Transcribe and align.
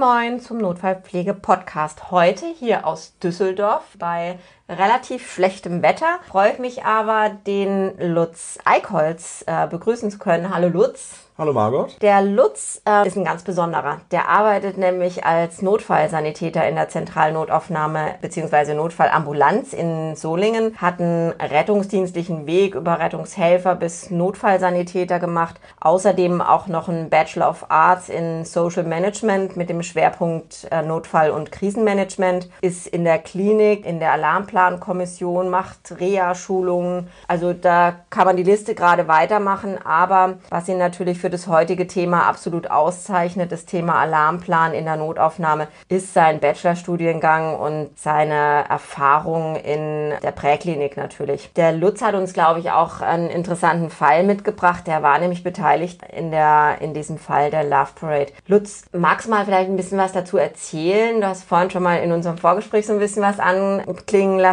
Moin 0.00 0.40
zum 0.40 0.56
Notfallpflege-Podcast. 0.56 2.10
Heute 2.10 2.46
hier 2.46 2.86
aus 2.86 3.18
Düsseldorf 3.18 3.84
bei 3.98 4.38
relativ 4.70 5.30
schlechtem 5.30 5.82
Wetter. 5.82 6.18
Freue 6.28 6.52
ich 6.52 6.58
mich 6.58 6.84
aber, 6.84 7.30
den 7.46 7.92
Lutz 7.98 8.58
Eickholz 8.64 9.44
äh, 9.46 9.66
begrüßen 9.66 10.10
zu 10.10 10.18
können. 10.18 10.54
Hallo 10.54 10.68
Lutz. 10.68 11.30
Hallo 11.40 11.54
Margot. 11.54 11.96
Der 12.02 12.20
Lutz 12.20 12.82
äh, 12.86 13.08
ist 13.08 13.16
ein 13.16 13.24
ganz 13.24 13.44
besonderer. 13.44 14.02
Der 14.10 14.28
arbeitet 14.28 14.76
nämlich 14.76 15.24
als 15.24 15.62
Notfallsanitäter 15.62 16.68
in 16.68 16.74
der 16.74 16.90
Zentralnotaufnahme 16.90 18.16
bzw. 18.20 18.74
Notfallambulanz 18.74 19.72
in 19.72 20.16
Solingen, 20.16 20.76
hat 20.76 21.00
einen 21.00 21.30
rettungsdienstlichen 21.30 22.46
Weg 22.46 22.74
über 22.74 22.98
Rettungshelfer 22.98 23.74
bis 23.74 24.10
Notfallsanitäter 24.10 25.18
gemacht. 25.18 25.58
Außerdem 25.80 26.42
auch 26.42 26.66
noch 26.66 26.90
einen 26.90 27.08
Bachelor 27.08 27.48
of 27.48 27.64
Arts 27.70 28.10
in 28.10 28.44
Social 28.44 28.84
Management 28.84 29.56
mit 29.56 29.70
dem 29.70 29.82
Schwerpunkt 29.82 30.68
äh, 30.70 30.82
Notfall- 30.82 31.30
und 31.30 31.50
Krisenmanagement, 31.50 32.50
ist 32.60 32.86
in 32.86 33.04
der 33.04 33.18
Klinik, 33.18 33.86
in 33.86 33.98
der 33.98 34.12
Alarmplankommission, 34.60 35.48
macht 35.48 35.98
Reha-Schulungen. 35.98 37.08
Also 37.26 37.52
da 37.52 37.94
kann 38.10 38.26
man 38.26 38.36
die 38.36 38.42
Liste 38.42 38.74
gerade 38.74 39.08
weitermachen, 39.08 39.78
aber 39.84 40.34
was 40.50 40.68
ihn 40.68 40.78
natürlich 40.78 41.18
für 41.18 41.30
das 41.30 41.46
heutige 41.46 41.86
Thema 41.86 42.26
absolut 42.26 42.70
auszeichnet, 42.70 43.52
das 43.52 43.64
Thema 43.64 43.96
Alarmplan 43.96 44.74
in 44.74 44.84
der 44.84 44.96
Notaufnahme, 44.96 45.68
ist 45.88 46.12
sein 46.12 46.40
Bachelorstudiengang 46.40 47.56
und 47.58 47.98
seine 47.98 48.64
Erfahrung 48.68 49.56
in 49.56 50.12
der 50.22 50.32
Präklinik 50.32 50.96
natürlich. 50.96 51.52
Der 51.54 51.72
Lutz 51.72 52.02
hat 52.02 52.14
uns, 52.14 52.32
glaube 52.32 52.60
ich, 52.60 52.70
auch 52.70 53.00
einen 53.00 53.30
interessanten 53.30 53.90
Fall 53.90 54.24
mitgebracht. 54.24 54.86
Der 54.86 55.02
war 55.02 55.18
nämlich 55.18 55.42
beteiligt 55.42 56.02
in, 56.14 56.30
der, 56.30 56.76
in 56.80 56.94
diesem 56.94 57.18
Fall 57.18 57.50
der 57.50 57.64
Love 57.64 57.90
Parade. 57.98 58.32
Lutz, 58.46 58.84
magst 58.92 59.26
du 59.26 59.30
mal 59.30 59.44
vielleicht 59.44 59.70
ein 59.70 59.76
bisschen 59.76 59.98
was 59.98 60.12
dazu 60.12 60.36
erzählen? 60.36 61.20
Du 61.20 61.26
hast 61.26 61.44
vorhin 61.44 61.70
schon 61.70 61.82
mal 61.82 61.96
in 61.96 62.12
unserem 62.12 62.38
Vorgespräch 62.38 62.86
so 62.86 62.92
ein 62.92 62.98
bisschen 62.98 63.22
was 63.22 63.38
anklingen 63.38 64.38
lassen. 64.38 64.49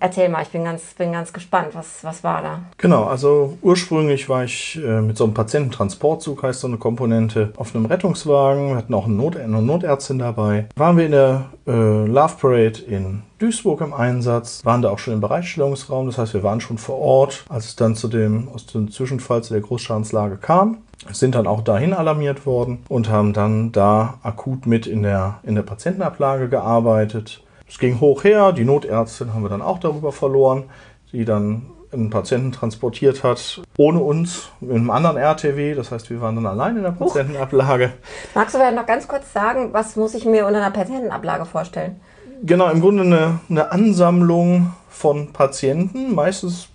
Erzähl 0.00 0.28
mal, 0.28 0.42
ich 0.42 0.50
bin 0.50 0.62
ganz, 0.62 0.94
bin 0.94 1.12
ganz 1.12 1.32
gespannt. 1.32 1.70
Was, 1.72 2.04
was 2.04 2.22
war 2.22 2.40
da? 2.40 2.60
Genau, 2.76 3.04
also 3.04 3.58
ursprünglich 3.62 4.28
war 4.28 4.44
ich 4.44 4.80
äh, 4.84 5.00
mit 5.00 5.16
so 5.16 5.24
einem 5.24 5.34
Patiententransportzug, 5.34 6.44
heißt 6.44 6.60
so 6.60 6.68
eine 6.68 6.76
Komponente, 6.76 7.52
auf 7.56 7.74
einem 7.74 7.86
Rettungswagen. 7.86 8.68
Wir 8.68 8.76
hatten 8.76 8.94
auch 8.94 9.06
eine, 9.06 9.14
Not 9.14 9.36
eine 9.36 9.60
Notärztin 9.60 10.20
dabei. 10.20 10.66
Waren 10.76 10.98
wir 10.98 11.06
in 11.06 11.12
der 11.12 11.46
äh, 11.66 11.72
Love 12.06 12.34
Parade 12.40 12.80
in 12.86 13.22
Duisburg 13.40 13.80
im 13.80 13.92
Einsatz, 13.92 14.64
waren 14.64 14.82
da 14.82 14.90
auch 14.90 15.00
schon 15.00 15.14
im 15.14 15.20
Bereitstellungsraum. 15.20 16.06
Das 16.06 16.18
heißt, 16.18 16.34
wir 16.34 16.44
waren 16.44 16.60
schon 16.60 16.78
vor 16.78 16.98
Ort, 16.98 17.44
als 17.48 17.66
es 17.66 17.76
dann 17.76 17.96
zu 17.96 18.06
dem, 18.06 18.48
aus 18.54 18.66
dem 18.66 18.92
Zwischenfall 18.92 19.42
zu 19.42 19.52
der 19.52 19.62
Großschadenslage 19.62 20.36
kam 20.36 20.78
sind 21.12 21.36
dann 21.36 21.46
auch 21.46 21.62
dahin 21.62 21.94
alarmiert 21.94 22.44
worden 22.44 22.80
und 22.88 23.08
haben 23.08 23.32
dann 23.32 23.72
da 23.72 24.18
akut 24.22 24.66
mit 24.66 24.86
in 24.86 25.04
der, 25.04 25.38
in 25.42 25.54
der 25.54 25.62
Patientenablage 25.62 26.48
gearbeitet. 26.48 27.40
Es 27.68 27.78
ging 27.78 28.00
hoch 28.00 28.24
her, 28.24 28.52
die 28.52 28.64
Notärztin 28.64 29.34
haben 29.34 29.42
wir 29.42 29.50
dann 29.50 29.62
auch 29.62 29.78
darüber 29.78 30.12
verloren, 30.12 30.64
die 31.12 31.24
dann 31.24 31.66
einen 31.92 32.10
Patienten 32.10 32.52
transportiert 32.52 33.24
hat, 33.24 33.62
ohne 33.76 34.00
uns, 34.00 34.50
mit 34.60 34.76
einem 34.76 34.90
anderen 34.90 35.16
RTW. 35.16 35.74
Das 35.74 35.90
heißt, 35.90 36.10
wir 36.10 36.20
waren 36.20 36.34
dann 36.34 36.46
allein 36.46 36.76
in 36.76 36.82
der 36.82 36.90
Patientenablage. 36.90 37.92
Magst 38.34 38.54
du 38.54 38.58
vielleicht 38.58 38.76
noch 38.76 38.86
ganz 38.86 39.08
kurz 39.08 39.32
sagen, 39.32 39.72
was 39.72 39.96
muss 39.96 40.14
ich 40.14 40.24
mir 40.24 40.46
unter 40.46 40.58
einer 40.58 40.70
Patientenablage 40.70 41.46
vorstellen? 41.46 42.00
Genau, 42.42 42.70
im 42.70 42.80
Grunde 42.80 43.02
eine, 43.02 43.40
eine 43.48 43.72
Ansammlung 43.72 44.72
von 44.90 45.32
Patienten. 45.32 46.14
Meistens 46.14 46.68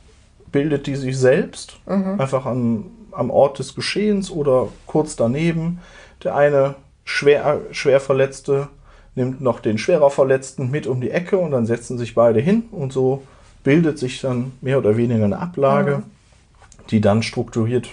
bildet 0.52 0.88
die 0.88 0.96
sich 0.96 1.18
selbst, 1.18 1.78
mhm. 1.86 2.20
einfach 2.20 2.46
am, 2.46 2.92
am 3.12 3.30
Ort 3.30 3.60
des 3.60 3.76
Geschehens 3.76 4.32
oder 4.32 4.70
kurz 4.86 5.16
daneben. 5.16 5.80
Der 6.24 6.36
eine 6.36 6.76
schwer, 7.06 7.62
schwer 7.72 8.00
Verletzte 8.00 8.68
nimmt 9.16 9.42
noch 9.42 9.60
den 9.60 9.78
schwerer 9.78 10.10
Verletzten 10.10 10.72
mit 10.72 10.88
um 10.88 11.02
die 11.02 11.12
Ecke 11.12 11.38
und 11.38 11.52
dann 11.52 11.66
setzen 11.66 11.98
sich 11.98 12.16
beide 12.16 12.40
hin 12.40 12.64
und 12.72 12.94
so 12.94 13.24
bildet 13.64 13.98
sich 13.98 14.22
dann 14.22 14.52
mehr 14.62 14.78
oder 14.78 14.98
weniger 14.98 15.26
eine 15.26 15.40
Ablage, 15.40 16.00
mhm. 16.00 16.04
die 16.90 17.02
dann 17.02 17.24
strukturiert 17.24 17.88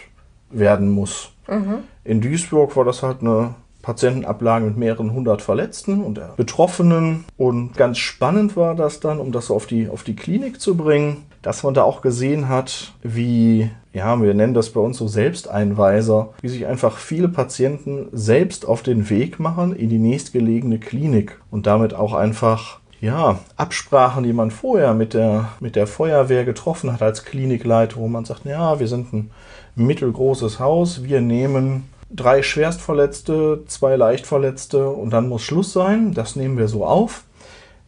werden 0.50 0.90
muss. 0.90 1.30
Mhm. 1.48 1.84
In 2.04 2.20
Duisburg 2.20 2.76
war 2.76 2.84
das 2.84 3.02
halt 3.02 3.20
eine 3.20 3.54
Patientenablage 3.82 4.66
mit 4.66 4.76
mehreren 4.76 5.12
hundert 5.12 5.42
Verletzten 5.42 6.02
und 6.02 6.20
Betroffenen. 6.36 7.24
Und 7.36 7.76
ganz 7.76 7.98
spannend 7.98 8.56
war 8.56 8.74
das 8.74 9.00
dann, 9.00 9.18
um 9.18 9.32
das 9.32 9.50
auf 9.50 9.66
die, 9.66 9.88
auf 9.88 10.02
die 10.02 10.16
Klinik 10.16 10.60
zu 10.60 10.76
bringen, 10.76 11.24
dass 11.42 11.62
man 11.62 11.74
da 11.74 11.82
auch 11.82 12.02
gesehen 12.02 12.48
hat, 12.48 12.92
wie, 13.02 13.70
ja, 13.92 14.20
wir 14.20 14.34
nennen 14.34 14.54
das 14.54 14.70
bei 14.70 14.80
uns 14.80 14.98
so 14.98 15.08
Selbsteinweiser, 15.08 16.30
wie 16.42 16.48
sich 16.48 16.66
einfach 16.66 16.98
viele 16.98 17.28
Patienten 17.28 18.08
selbst 18.12 18.66
auf 18.66 18.82
den 18.82 19.08
Weg 19.10 19.40
machen 19.40 19.74
in 19.74 19.88
die 19.88 19.98
nächstgelegene 19.98 20.78
Klinik 20.78 21.40
und 21.50 21.66
damit 21.66 21.94
auch 21.94 22.14
einfach 22.14 22.80
ja, 23.00 23.38
Absprachen, 23.56 24.24
die 24.24 24.34
man 24.34 24.50
vorher 24.50 24.92
mit 24.92 25.14
der, 25.14 25.48
mit 25.60 25.74
der 25.74 25.86
Feuerwehr 25.86 26.44
getroffen 26.44 26.92
hat 26.92 27.00
als 27.00 27.24
Klinikleiter, 27.24 27.96
wo 27.96 28.08
man 28.08 28.26
sagt, 28.26 28.44
ja, 28.44 28.78
wir 28.78 28.88
sind 28.88 29.12
ein 29.12 29.30
mittelgroßes 29.74 30.60
Haus, 30.60 31.02
wir 31.02 31.22
nehmen 31.22 31.84
drei 32.10 32.42
Schwerstverletzte, 32.42 33.62
zwei 33.66 33.96
Leichtverletzte 33.96 34.90
und 34.90 35.10
dann 35.10 35.28
muss 35.28 35.42
Schluss 35.42 35.72
sein. 35.72 36.12
Das 36.12 36.36
nehmen 36.36 36.58
wir 36.58 36.68
so 36.68 36.84
auf. 36.84 37.24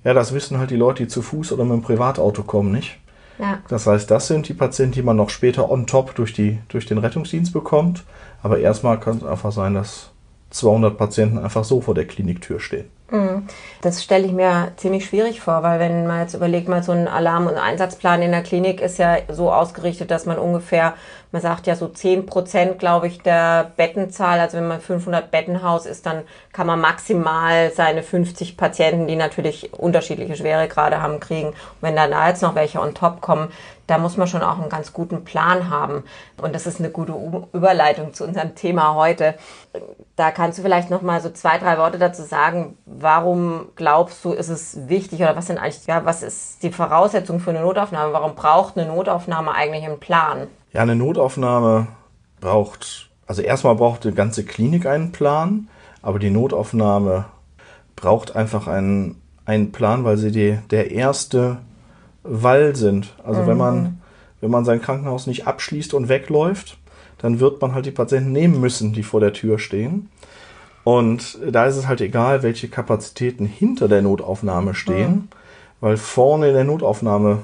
Ja, 0.04 0.14
das 0.14 0.32
wissen 0.32 0.58
halt 0.58 0.70
die 0.70 0.76
Leute, 0.76 1.04
die 1.04 1.08
zu 1.08 1.22
Fuß 1.22 1.52
oder 1.52 1.64
mit 1.64 1.74
dem 1.74 1.82
Privatauto 1.82 2.42
kommen, 2.42 2.72
nicht. 2.72 2.98
Ja. 3.38 3.58
Das 3.68 3.86
heißt, 3.86 4.10
das 4.10 4.28
sind 4.28 4.48
die 4.48 4.54
Patienten, 4.54 4.94
die 4.94 5.02
man 5.02 5.16
noch 5.16 5.30
später 5.30 5.70
on 5.70 5.86
top 5.86 6.14
durch, 6.14 6.32
die, 6.32 6.58
durch 6.68 6.86
den 6.86 6.98
Rettungsdienst 6.98 7.52
bekommt. 7.52 8.04
Aber 8.42 8.58
erstmal 8.58 8.98
kann 8.98 9.18
es 9.18 9.24
einfach 9.24 9.52
sein, 9.52 9.74
dass 9.74 10.10
200 10.50 10.96
Patienten 10.98 11.38
einfach 11.38 11.64
so 11.64 11.80
vor 11.80 11.94
der 11.94 12.06
Kliniktür 12.06 12.60
stehen. 12.60 12.90
Mhm. 13.10 13.46
Das 13.82 14.02
stelle 14.02 14.26
ich 14.26 14.32
mir 14.32 14.72
ziemlich 14.76 15.04
schwierig 15.04 15.40
vor, 15.40 15.62
weil 15.62 15.78
wenn 15.78 16.06
man 16.06 16.20
jetzt 16.20 16.34
überlegt, 16.34 16.68
mal 16.68 16.82
so 16.82 16.92
ein 16.92 17.08
Alarm- 17.08 17.46
und 17.46 17.56
Einsatzplan 17.56 18.22
in 18.22 18.30
der 18.30 18.42
Klinik 18.42 18.80
ist 18.80 18.98
ja 18.98 19.18
so 19.28 19.52
ausgerichtet, 19.52 20.10
dass 20.10 20.26
man 20.26 20.38
ungefähr, 20.38 20.94
man 21.32 21.40
sagt 21.40 21.66
ja 21.66 21.74
so 21.74 21.88
10 21.88 22.26
Prozent, 22.26 22.78
glaube 22.78 23.06
ich, 23.06 23.22
der 23.22 23.72
Bettenzahl, 23.76 24.38
also 24.38 24.58
wenn 24.58 24.68
man 24.68 24.80
500 24.80 25.30
Bettenhaus 25.30 25.86
ist, 25.86 26.04
dann 26.04 26.24
kann 26.52 26.66
man 26.66 26.78
maximal 26.78 27.72
seine 27.72 28.02
50 28.02 28.58
Patienten, 28.58 29.06
die 29.06 29.16
natürlich 29.16 29.72
unterschiedliche 29.72 30.36
Schweregrade 30.36 31.00
haben, 31.00 31.20
kriegen. 31.20 31.48
Und 31.48 31.56
wenn 31.80 31.96
dann 31.96 32.10
da 32.10 32.28
jetzt 32.28 32.42
noch 32.42 32.54
welche 32.54 32.80
on 32.80 32.94
top 32.94 33.22
kommen, 33.22 33.50
da 33.86 33.96
muss 33.98 34.18
man 34.18 34.28
schon 34.28 34.42
auch 34.42 34.58
einen 34.58 34.68
ganz 34.68 34.92
guten 34.92 35.24
Plan 35.24 35.70
haben. 35.70 36.04
Und 36.40 36.54
das 36.54 36.66
ist 36.66 36.78
eine 36.78 36.90
gute 36.90 37.14
Überleitung 37.52 38.12
zu 38.12 38.24
unserem 38.24 38.54
Thema 38.54 38.94
heute. 38.94 39.34
Da 40.16 40.30
kannst 40.30 40.58
du 40.58 40.62
vielleicht 40.62 40.90
noch 40.90 41.02
mal 41.02 41.20
so 41.20 41.30
zwei, 41.30 41.58
drei 41.58 41.78
Worte 41.78 41.98
dazu 41.98 42.22
sagen. 42.22 42.76
Warum 42.84 43.68
glaubst 43.74 44.22
du, 44.24 44.32
ist 44.32 44.50
es 44.50 44.88
wichtig 44.88 45.20
oder 45.20 45.34
was 45.34 45.46
sind 45.46 45.58
eigentlich, 45.58 45.86
ja, 45.86 46.04
was 46.04 46.22
ist 46.22 46.62
die 46.62 46.70
Voraussetzung 46.70 47.40
für 47.40 47.50
eine 47.50 47.60
Notaufnahme? 47.60 48.12
Warum 48.12 48.34
braucht 48.34 48.76
eine 48.76 48.86
Notaufnahme 48.86 49.52
eigentlich 49.52 49.84
einen 49.84 49.98
Plan? 49.98 50.48
Ja, 50.72 50.82
eine 50.82 50.96
Notaufnahme 50.96 51.88
braucht, 52.40 53.10
also 53.26 53.42
erstmal 53.42 53.74
braucht 53.74 54.04
die 54.04 54.12
ganze 54.12 54.44
Klinik 54.44 54.86
einen 54.86 55.12
Plan, 55.12 55.68
aber 56.00 56.18
die 56.18 56.30
Notaufnahme 56.30 57.26
braucht 57.96 58.34
einfach 58.34 58.66
einen, 58.66 59.20
einen 59.44 59.72
Plan, 59.72 60.04
weil 60.04 60.16
sie 60.16 60.32
die, 60.32 60.58
der 60.70 60.90
erste 60.90 61.58
Wall 62.22 62.74
sind. 62.76 63.14
Also 63.24 63.42
mhm. 63.42 63.46
wenn 63.46 63.56
man 63.56 63.82
mhm. 63.82 63.98
wenn 64.40 64.50
man 64.50 64.64
sein 64.64 64.80
Krankenhaus 64.80 65.26
nicht 65.26 65.46
abschließt 65.46 65.94
und 65.94 66.08
wegläuft, 66.08 66.78
dann 67.18 67.38
wird 67.38 67.60
man 67.60 67.74
halt 67.74 67.86
die 67.86 67.92
Patienten 67.92 68.32
nehmen 68.32 68.60
müssen, 68.60 68.92
die 68.92 69.02
vor 69.02 69.20
der 69.20 69.32
Tür 69.32 69.58
stehen. 69.58 70.08
Und 70.84 71.38
da 71.48 71.66
ist 71.66 71.76
es 71.76 71.86
halt 71.86 72.00
egal, 72.00 72.42
welche 72.42 72.68
Kapazitäten 72.68 73.46
hinter 73.46 73.86
der 73.86 74.02
Notaufnahme 74.02 74.74
stehen, 74.74 75.12
mhm. 75.12 75.28
weil 75.80 75.96
vorne 75.96 76.48
in 76.48 76.54
der 76.54 76.64
Notaufnahme 76.64 77.42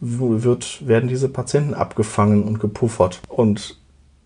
wird, 0.00 0.86
werden 0.86 1.08
diese 1.08 1.28
Patienten 1.28 1.74
abgefangen 1.74 2.44
und 2.44 2.60
gepuffert. 2.60 3.20
Und 3.28 3.78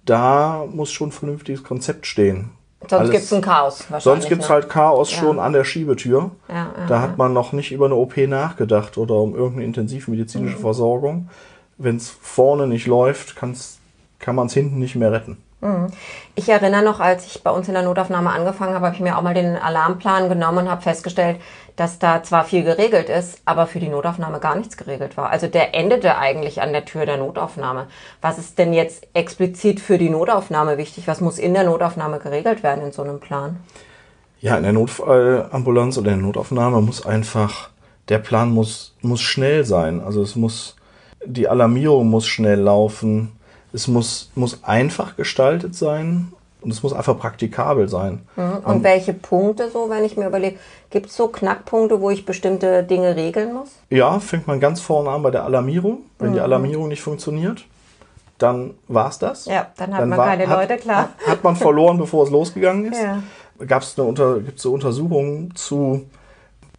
da 0.05 0.65
muss 0.73 0.91
schon 0.91 1.09
ein 1.09 1.13
vernünftiges 1.13 1.63
Konzept 1.63 2.07
stehen. 2.07 2.51
Sonst 2.89 3.11
gibt 3.11 3.23
es 3.23 3.33
ein 3.33 3.43
Chaos. 3.43 3.87
Sonst 4.01 4.29
gibt 4.29 4.43
es 4.43 4.49
ne? 4.49 4.55
halt 4.55 4.69
Chaos 4.69 5.13
ja. 5.13 5.19
schon 5.19 5.39
an 5.39 5.53
der 5.53 5.65
Schiebetür. 5.65 6.33
Ja, 6.49 6.55
ja, 6.55 6.87
da 6.89 7.01
hat 7.01 7.17
man 7.17 7.33
noch 7.33 7.53
nicht 7.53 7.73
über 7.73 7.87
eine 7.87 7.95
OP 7.95 8.17
nachgedacht 8.17 8.99
oder 8.99 9.15
um 9.15 9.35
irgendeine 9.35 9.65
intensivmedizinische 9.65 10.57
mhm. 10.57 10.61
Versorgung. 10.61 11.29
Wenn 11.79 11.97
es 11.97 12.11
vorne 12.11 12.67
nicht 12.67 12.87
läuft, 12.87 13.37
kann's, 13.37 13.79
kann 14.19 14.35
man 14.35 14.49
es 14.49 14.55
hinten 14.55 14.79
nicht 14.79 14.97
mehr 14.97 15.13
retten. 15.13 15.39
Mhm. 15.63 15.87
Ich 16.35 16.49
erinnere 16.49 16.83
noch, 16.83 16.99
als 16.99 17.25
ich 17.25 17.43
bei 17.43 17.51
uns 17.51 17.69
in 17.69 17.75
der 17.75 17.85
Notaufnahme 17.85 18.31
angefangen 18.31 18.75
habe, 18.75 18.87
habe 18.87 18.97
ich 18.97 19.01
mir 19.01 19.17
auch 19.17 19.23
mal 19.23 19.33
den 19.33 19.57
Alarmplan 19.57 20.29
genommen 20.29 20.59
und 20.59 20.71
habe 20.71 20.83
festgestellt, 20.83 21.41
dass 21.77 21.99
da 21.99 22.23
zwar 22.23 22.45
viel 22.45 22.65
geregelt 22.65 23.09
ist, 23.09 23.41
aber 23.45 23.67
für 23.67 23.79
die 23.79 23.89
Notaufnahme 23.89 24.41
gar 24.41 24.57
nichts 24.57 24.77
geregelt 24.77 25.17
war. 25.17 25.31
Also 25.31 25.47
der 25.47 25.75
endete 25.75 26.19
eigentlich 26.19 26.61
an 26.61 26.73
der 26.73 26.85
Tür 26.85 27.07
der 27.07 27.17
Notaufnahme. 27.17 27.87
Was 28.21 28.39
ist 28.39 28.59
denn 28.59 28.73
jetzt 28.73 29.07
explizit 29.15 29.81
für 29.81 29.99
die 29.99 30.11
Notaufnahme 30.11 30.79
wichtig? 30.79 31.07
Was 31.07 31.21
muss 31.21 31.39
in 31.39 31.55
der 31.55 31.65
Notaufnahme 31.65 32.19
geregelt 32.19 32.63
werden 32.63 32.85
in 32.85 32.93
so 32.93 33.03
einem 33.03 33.21
Plan? 33.21 33.57
Ja, 34.41 34.57
in 34.57 34.65
der 34.65 34.73
Notfallambulanz 34.73 35.97
oder 35.97 36.11
in 36.11 36.19
der 36.19 36.27
Notaufnahme 36.27 36.81
muss 36.81 37.07
einfach, 37.07 37.71
der 38.09 38.19
Plan 38.19 38.51
muss, 38.51 38.97
muss 39.01 39.21
schnell 39.21 39.65
sein. 39.65 40.03
Also 40.03 40.23
es 40.23 40.35
muss, 40.35 40.75
die 41.25 41.49
Alarmierung 41.49 42.11
muss 42.11 42.27
schnell 42.27 42.59
laufen. 42.59 43.31
Es 43.73 43.89
muss, 43.89 44.31
muss 44.35 44.65
einfach 44.65 45.17
gestaltet 45.17 45.75
sein 45.75 46.33
Und 46.61 46.71
es 46.71 46.83
muss 46.83 46.93
einfach 46.93 47.19
praktikabel 47.19 47.89
sein. 47.89 48.21
Mhm. 48.37 48.53
Und 48.65 48.77
um, 48.77 48.85
welche 48.85 49.13
Punkte 49.13 49.71
so, 49.71 49.91
wenn 49.91 50.05
ich 50.05 50.17
mir 50.17 50.27
überlege, 50.27 50.59
gibt 50.91 51.07
es 51.07 51.17
so 51.17 51.29
Knackpunkte, 51.29 52.01
wo 52.01 52.11
ich 52.11 52.25
bestimmte 52.25 52.85
Dinge 52.85 53.17
regeln 53.17 53.53
muss? 53.53 53.71
Ja, 53.91 54.21
fängt 54.21 54.47
man 54.47 54.61
ganz 54.61 54.81
vorne 54.81 55.11
an 55.11 55.23
bei 55.23 55.31
der 55.31 55.45
Alarmierung. 55.45 55.99
Wenn 56.19 56.31
mhm. 56.31 56.35
die 56.35 56.41
Alarmierung 56.41 56.89
nicht 56.89 57.03
funktioniert, 57.03 57.65
dann 58.39 58.75
war 58.89 59.09
es 59.09 59.19
das. 59.19 59.47
Ja, 59.47 59.69
dann 59.77 59.93
hat 59.93 60.03
dann 60.03 60.09
man 60.11 60.19
war, 60.19 60.27
keine 60.27 60.47
Leute, 60.47 60.77
klar. 60.77 61.09
Hat, 61.19 61.27
hat, 61.27 61.45
man 61.45 61.57
verloren, 61.57 61.99
bevor 61.99 62.25
es 62.25 62.31
losgegangen 62.31 62.93
ist. 62.93 63.01
Ja. 63.01 63.23
Gab 63.67 63.83
es 63.83 63.99
eine 63.99 64.09
unter, 64.09 64.41
gibt's 64.41 64.65
eine 64.65 64.75
Untersuchung 64.75 65.55
zu 65.55 66.07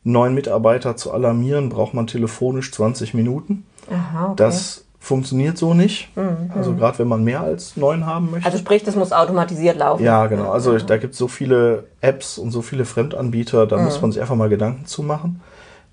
neuen 0.03 0.33
Mitarbeiter 0.33 0.97
zu 0.97 1.11
alarmieren, 1.11 1.69
braucht 1.69 1.93
man 1.93 2.07
telefonisch 2.07 2.71
20 2.71 3.13
Minuten. 3.13 3.65
Aha, 3.89 4.25
okay. 4.27 4.33
Das 4.37 4.85
funktioniert 5.03 5.57
so 5.57 5.73
nicht. 5.73 6.15
Mhm. 6.15 6.51
Also 6.55 6.73
gerade 6.75 6.99
wenn 6.99 7.09
man 7.09 7.25
mehr 7.25 7.41
als 7.41 7.75
neun 7.75 8.05
haben 8.05 8.31
möchte. 8.31 8.45
Also 8.45 8.57
sprich, 8.57 8.83
das 8.83 8.95
muss 8.95 9.11
automatisiert 9.11 9.77
laufen. 9.77 10.01
Ja, 10.01 10.27
genau. 10.27 10.49
Also 10.49 10.71
mhm. 10.71 10.87
da 10.87 10.95
gibt 10.95 11.11
es 11.11 11.19
so 11.19 11.27
viele 11.27 11.83
Apps 11.99 12.37
und 12.37 12.51
so 12.51 12.61
viele 12.61 12.85
Fremdanbieter, 12.85 13.67
da 13.67 13.77
mhm. 13.77 13.83
muss 13.83 14.01
man 14.01 14.13
sich 14.13 14.21
einfach 14.21 14.37
mal 14.37 14.47
Gedanken 14.47 14.85
zu 14.85 15.03
machen. 15.03 15.41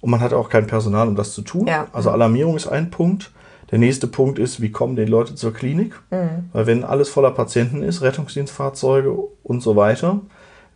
Und 0.01 0.11
man 0.11 0.21
hat 0.21 0.33
auch 0.33 0.49
kein 0.49 0.69
Personal, 0.69 1.09
um 1.09 1.17
das 1.17 1.35
zu 1.35 1.43
tun. 1.43 1.67
Ja. 1.67 1.89
Also 1.93 2.13
Alarmierung 2.13 2.55
ist 2.55 2.69
ein 2.69 2.91
Punkt. 2.91 3.33
Der 3.73 3.81
nächste 3.81 4.07
Punkt 4.07 4.39
ist, 4.39 4.63
wie 4.63 4.71
kommen 4.71 4.95
die 4.95 5.05
Leute 5.07 5.35
zur 5.35 5.53
Klinik? 5.53 6.01
Mhm. 6.13 6.49
Weil 6.53 6.67
wenn 6.67 6.85
alles 6.85 7.09
voller 7.09 7.33
Patienten 7.33 7.83
ist, 7.83 8.03
Rettungsdienstfahrzeuge 8.03 9.13
und 9.43 9.61
so 9.61 9.75
weiter, 9.75 10.21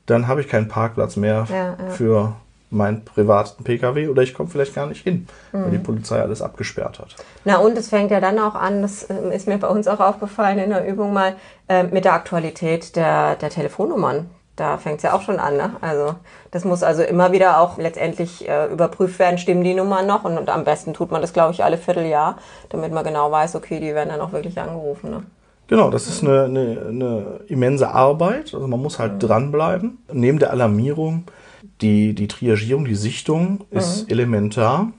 dann 0.07 0.27
habe 0.27 0.41
ich 0.41 0.49
keinen 0.49 0.67
Parkplatz 0.67 1.15
mehr 1.15 1.47
ja, 1.49 1.77
ja. 1.79 1.91
für 1.91 2.35
meinen 2.71 3.05
privaten 3.05 3.65
Pkw 3.65 4.09
oder 4.09 4.23
ich 4.23 4.35
komme 4.35 4.51
vielleicht 4.51 4.75
gar 4.75 4.87
nicht 4.87 5.03
hin, 5.03 5.27
mhm. 5.53 5.65
weil 5.65 5.71
die 5.71 5.79
mhm. 5.79 5.83
Polizei 5.85 6.21
alles 6.21 6.43
abgesperrt 6.43 6.99
hat. 6.99 7.15
Na 7.45 7.59
und 7.59 7.79
es 7.79 7.89
fängt 7.89 8.11
ja 8.11 8.21
dann 8.21 8.39
auch 8.39 8.55
an, 8.55 8.83
das 8.83 9.09
ähm, 9.09 9.31
ist 9.31 9.47
mir 9.47 9.59
bei 9.59 9.69
uns 9.69 9.87
auch 9.89 10.01
aufgefallen 10.01 10.59
in 10.59 10.71
der 10.71 10.87
Übung 10.87 11.13
mal, 11.13 11.37
äh, 11.69 11.85
mit 11.85 12.05
der 12.05 12.15
Aktualität 12.15 12.97
der, 12.97 13.37
der 13.37 13.51
Telefonnummern. 13.51 14.29
Da 14.57 14.79
fängt 14.79 14.99
es 14.99 15.03
ja 15.03 15.15
auch 15.15 15.23
schon 15.23 15.41
an. 15.41 15.57
Ne? 15.57 15.73
Also 15.81 16.15
das 16.53 16.65
muss 16.65 16.83
also 16.83 17.03
immer 17.03 17.33
wieder 17.33 17.61
auch 17.61 17.77
letztendlich 17.79 18.49
äh, 18.49 18.67
überprüft 18.67 19.19
werden, 19.19 19.39
stimmen 19.39 19.65
die 19.65 19.75
Nummern 19.75 20.07
noch 20.07 20.25
und, 20.25 20.39
und 20.39 20.49
am 20.49 20.65
besten 20.65 20.95
tut 20.95 21.11
man 21.11 21.21
das, 21.21 21.33
glaube 21.33 21.53
ich, 21.53 21.65
alle 21.65 21.79
Vierteljahr, 21.79 22.37
damit 22.69 22.93
man 22.93 23.05
genau 23.05 23.31
weiß, 23.31 23.57
okay, 23.57 23.81
die 23.81 23.95
werden 23.95 24.11
dann 24.11 24.21
auch 24.21 24.33
wirklich 24.33 24.61
angerufen. 24.61 25.11
Ne? 25.11 25.23
Genau, 25.67 25.91
das 25.91 26.07
ist 26.07 26.23
eine, 26.23 26.45
eine, 26.45 26.87
eine 26.89 27.41
immense 27.49 27.89
Arbeit. 27.89 28.53
Also 28.55 28.67
man 28.67 28.81
muss 28.81 28.99
halt 28.99 29.15
mhm. 29.15 29.19
dranbleiben. 29.21 29.99
Neben 30.13 30.39
der 30.39 30.51
Alarmierung 30.51 31.25
die, 31.81 32.15
die 32.15 32.29
Triagierung, 32.29 32.85
die 32.85 32.95
Sichtung 32.95 33.65
ist 33.71 34.05
mhm. 34.05 34.11
elementar. 34.11 34.93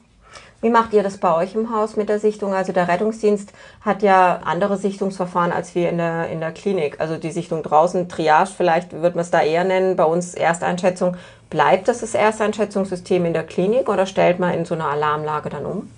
Wie 0.62 0.72
macht 0.72 0.94
ihr 0.94 1.04
das 1.04 1.20
bei 1.20 1.36
euch 1.36 1.54
im 1.54 1.72
Haus 1.72 1.96
mit 1.96 2.10
der 2.10 2.20
Sichtung? 2.20 2.54
Also 2.54 2.74
der 2.74 2.88
Rettungsdienst 2.88 3.54
hat 3.82 4.02
ja 4.02 4.40
andere 4.46 4.78
Sichtungsverfahren 4.78 5.52
als 5.52 5.76
wir 5.76 5.90
in 5.90 5.98
der, 5.98 6.30
in 6.30 6.40
der 6.40 6.52
Klinik. 6.52 7.00
Also 7.00 7.18
die 7.18 7.30
Sichtung 7.30 7.62
draußen, 7.62 8.10
Triage 8.10 8.50
vielleicht 8.58 8.92
wird 8.94 9.16
man 9.16 9.22
es 9.22 9.30
da 9.30 9.44
eher 9.44 9.64
nennen, 9.64 9.96
bei 9.96 10.06
uns 10.06 10.34
Ersteinschätzung. 10.34 11.18
Bleibt 11.52 11.88
das 11.88 12.00
das 12.00 12.16
Ersteinschätzungssystem 12.16 13.26
in 13.26 13.34
der 13.34 13.44
Klinik 13.44 13.90
oder 13.90 14.08
stellt 14.08 14.40
man 14.40 14.56
in 14.56 14.66
so 14.66 14.74
einer 14.74 14.88
Alarmlage 14.88 15.50
dann 15.50 15.68
um? 15.68 15.90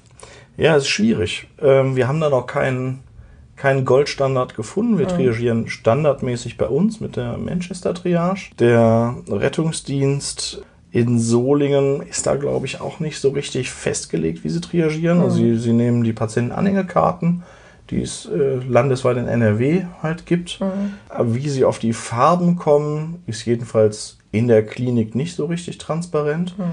Ja, 0.57 0.75
es 0.75 0.83
ist 0.83 0.89
schwierig. 0.89 1.47
Ähm, 1.61 1.95
wir 1.95 2.09
haben 2.09 2.19
da 2.19 2.29
noch 2.29 2.47
keinen 2.47 3.03
keinen 3.57 3.85
Goldstandard 3.85 4.55
gefunden. 4.55 4.99
Wir 4.99 5.07
triagieren 5.07 5.67
standardmäßig 5.67 6.57
bei 6.57 6.67
uns 6.67 7.01
mit 7.01 7.15
der 7.15 7.37
Manchester 7.37 7.93
Triage. 7.93 8.51
Der 8.59 9.15
Rettungsdienst 9.27 10.61
in 10.91 11.19
Solingen 11.19 12.01
ist 12.03 12.25
da, 12.27 12.35
glaube 12.35 12.65
ich, 12.65 12.79
auch 12.79 12.99
nicht 12.99 13.19
so 13.19 13.29
richtig 13.29 13.71
festgelegt, 13.71 14.43
wie 14.43 14.49
sie 14.49 14.61
triagieren. 14.61 15.21
Also 15.21 15.37
sie, 15.37 15.57
sie 15.57 15.73
nehmen 15.73 16.03
die 16.03 16.13
Patientenanhängekarten, 16.13 17.43
die 17.89 18.01
es 18.01 18.27
äh, 18.27 18.55
landesweit 18.67 19.17
in 19.17 19.27
NRW 19.27 19.85
halt 20.01 20.25
gibt. 20.25 20.61
Mhm. 20.61 20.93
Aber 21.09 21.35
wie 21.35 21.49
sie 21.49 21.65
auf 21.65 21.79
die 21.79 21.93
Farben 21.93 22.55
kommen, 22.55 23.23
ist 23.25 23.45
jedenfalls 23.45 24.17
in 24.31 24.47
der 24.47 24.65
Klinik 24.65 25.15
nicht 25.15 25.35
so 25.35 25.45
richtig 25.45 25.77
transparent. 25.79 26.57
Mhm. 26.57 26.63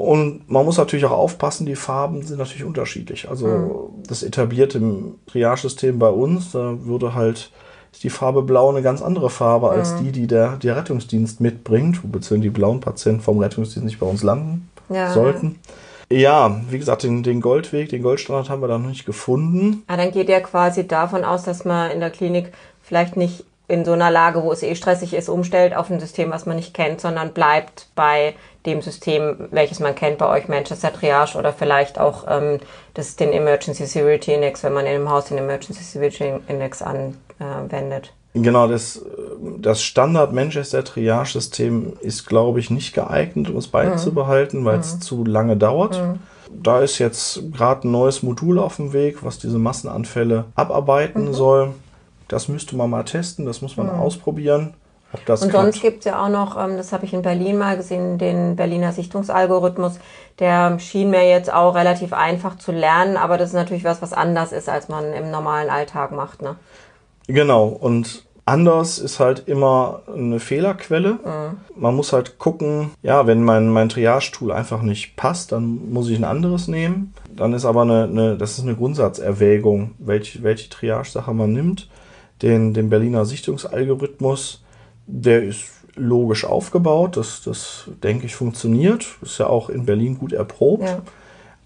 Und 0.00 0.50
man 0.50 0.64
muss 0.64 0.78
natürlich 0.78 1.04
auch 1.04 1.10
aufpassen, 1.10 1.66
die 1.66 1.76
Farben 1.76 2.22
sind 2.22 2.38
natürlich 2.38 2.64
unterschiedlich. 2.64 3.28
Also 3.28 3.46
mhm. 3.46 4.02
das 4.06 4.22
etablierte 4.22 4.80
Triage-System 5.26 5.98
bei 5.98 6.08
uns, 6.08 6.52
da 6.52 6.76
würde 6.84 7.14
halt 7.14 7.50
ist 7.92 8.04
die 8.04 8.10
Farbe 8.10 8.42
Blau 8.42 8.70
eine 8.70 8.82
ganz 8.82 9.02
andere 9.02 9.30
Farbe 9.30 9.66
mhm. 9.66 9.72
als 9.72 9.96
die, 9.96 10.12
die 10.12 10.26
der, 10.26 10.56
der 10.56 10.76
Rettungsdienst 10.76 11.40
mitbringt, 11.40 12.00
beziehungsweise 12.04 12.40
die 12.40 12.50
blauen 12.50 12.80
Patienten 12.80 13.20
vom 13.20 13.38
Rettungsdienst 13.38 13.84
nicht 13.84 13.98
bei 13.98 14.06
uns 14.06 14.22
landen 14.22 14.70
ja. 14.88 15.12
sollten. 15.12 15.58
Ja, 16.12 16.60
wie 16.68 16.78
gesagt, 16.78 17.02
den, 17.02 17.22
den 17.22 17.40
Goldweg, 17.40 17.88
den 17.88 18.02
Goldstandard 18.02 18.48
haben 18.48 18.62
wir 18.62 18.68
da 18.68 18.78
noch 18.78 18.88
nicht 18.88 19.06
gefunden. 19.06 19.82
Ah, 19.86 19.96
dann 19.96 20.10
geht 20.10 20.28
ja 20.28 20.40
quasi 20.40 20.86
davon 20.86 21.24
aus, 21.24 21.44
dass 21.44 21.64
man 21.64 21.90
in 21.90 22.00
der 22.00 22.10
Klinik 22.10 22.52
vielleicht 22.82 23.16
nicht 23.16 23.44
in 23.68 23.84
so 23.84 23.92
einer 23.92 24.10
Lage, 24.10 24.42
wo 24.42 24.50
es 24.50 24.64
eh 24.64 24.74
stressig 24.74 25.14
ist, 25.14 25.28
umstellt 25.28 25.76
auf 25.76 25.90
ein 25.90 26.00
System, 26.00 26.30
was 26.30 26.46
man 26.46 26.56
nicht 26.56 26.74
kennt, 26.74 27.00
sondern 27.00 27.32
bleibt 27.32 27.86
bei 27.94 28.34
dem 28.66 28.82
System, 28.82 29.48
welches 29.50 29.80
man 29.80 29.94
kennt 29.94 30.18
bei 30.18 30.28
euch, 30.28 30.48
Manchester 30.48 30.92
Triage 30.92 31.38
oder 31.38 31.52
vielleicht 31.52 31.98
auch 31.98 32.24
ähm, 32.28 32.58
das, 32.94 33.16
den 33.16 33.32
Emergency 33.32 33.86
Severity 33.86 34.34
Index, 34.34 34.62
wenn 34.62 34.74
man 34.74 34.86
in 34.86 34.94
einem 34.94 35.10
Haus 35.10 35.26
den 35.26 35.38
Emergency 35.38 35.82
Severity 35.82 36.34
Index 36.48 36.82
anwendet. 36.82 38.12
Genau, 38.34 38.68
das, 38.68 39.04
das 39.58 39.82
Standard 39.82 40.32
Manchester 40.32 40.84
Triage-System 40.84 41.94
ist, 42.00 42.26
glaube 42.26 42.60
ich, 42.60 42.70
nicht 42.70 42.94
geeignet, 42.94 43.50
um 43.50 43.56
es 43.56 43.66
beizubehalten, 43.66 44.60
mhm. 44.60 44.64
weil 44.66 44.78
es 44.78 44.96
mhm. 44.96 45.00
zu 45.00 45.24
lange 45.24 45.56
dauert. 45.56 46.00
Mhm. 46.00 46.18
Da 46.52 46.80
ist 46.80 46.98
jetzt 46.98 47.52
gerade 47.52 47.88
ein 47.88 47.92
neues 47.92 48.22
Modul 48.22 48.58
auf 48.58 48.76
dem 48.76 48.92
Weg, 48.92 49.24
was 49.24 49.38
diese 49.38 49.58
Massenanfälle 49.58 50.44
abarbeiten 50.54 51.28
mhm. 51.28 51.32
soll. 51.32 51.70
Das 52.28 52.48
müsste 52.48 52.76
man 52.76 52.90
mal 52.90 53.04
testen, 53.04 53.46
das 53.46 53.62
muss 53.62 53.76
man 53.76 53.86
mhm. 53.86 53.94
ausprobieren. 53.94 54.74
Und 55.26 55.52
sonst 55.52 55.82
gibt 55.82 56.00
es 56.00 56.04
ja 56.04 56.24
auch 56.24 56.28
noch, 56.28 56.56
ähm, 56.56 56.76
das 56.76 56.92
habe 56.92 57.04
ich 57.04 57.12
in 57.12 57.22
Berlin 57.22 57.58
mal 57.58 57.76
gesehen, 57.76 58.18
den 58.18 58.54
Berliner 58.54 58.92
Sichtungsalgorithmus. 58.92 59.98
Der 60.38 60.78
schien 60.78 61.10
mir 61.10 61.28
jetzt 61.28 61.52
auch 61.52 61.74
relativ 61.74 62.12
einfach 62.12 62.56
zu 62.58 62.70
lernen, 62.70 63.16
aber 63.16 63.36
das 63.36 63.48
ist 63.48 63.54
natürlich 63.54 63.84
was, 63.84 64.00
was 64.02 64.12
anders 64.12 64.52
ist, 64.52 64.68
als 64.68 64.88
man 64.88 65.12
im 65.12 65.30
normalen 65.30 65.68
Alltag 65.68 66.12
macht. 66.12 66.42
Ne? 66.42 66.54
Genau, 67.26 67.66
und 67.66 68.24
anders 68.44 68.98
ist 68.98 69.18
halt 69.18 69.48
immer 69.48 70.02
eine 70.12 70.38
Fehlerquelle. 70.38 71.14
Mhm. 71.14 71.56
Man 71.76 71.96
muss 71.96 72.12
halt 72.12 72.38
gucken, 72.38 72.90
ja, 73.02 73.26
wenn 73.26 73.42
mein, 73.42 73.68
mein 73.68 73.88
Triage-Tool 73.88 74.52
einfach 74.52 74.82
nicht 74.82 75.16
passt, 75.16 75.52
dann 75.52 75.92
muss 75.92 76.08
ich 76.08 76.18
ein 76.18 76.24
anderes 76.24 76.68
nehmen. 76.68 77.14
Dann 77.34 77.52
ist 77.52 77.64
aber 77.64 77.82
eine, 77.82 78.04
eine 78.04 78.36
das 78.36 78.58
ist 78.58 78.64
eine 78.64 78.76
Grundsatzerwägung, 78.76 79.92
welche, 79.98 80.42
welche 80.44 80.68
Triage-Sache 80.68 81.34
man 81.34 81.52
nimmt. 81.52 81.88
Den, 82.42 82.74
den 82.74 82.88
Berliner 82.88 83.26
Sichtungsalgorithmus 83.26 84.62
der 85.10 85.42
ist 85.42 85.64
logisch 85.96 86.44
aufgebaut, 86.44 87.16
das, 87.16 87.42
das 87.42 87.88
denke 88.02 88.26
ich 88.26 88.34
funktioniert. 88.34 89.06
Ist 89.22 89.38
ja 89.38 89.46
auch 89.46 89.68
in 89.68 89.86
Berlin 89.86 90.18
gut 90.18 90.32
erprobt. 90.32 90.84
Ja. 90.84 91.02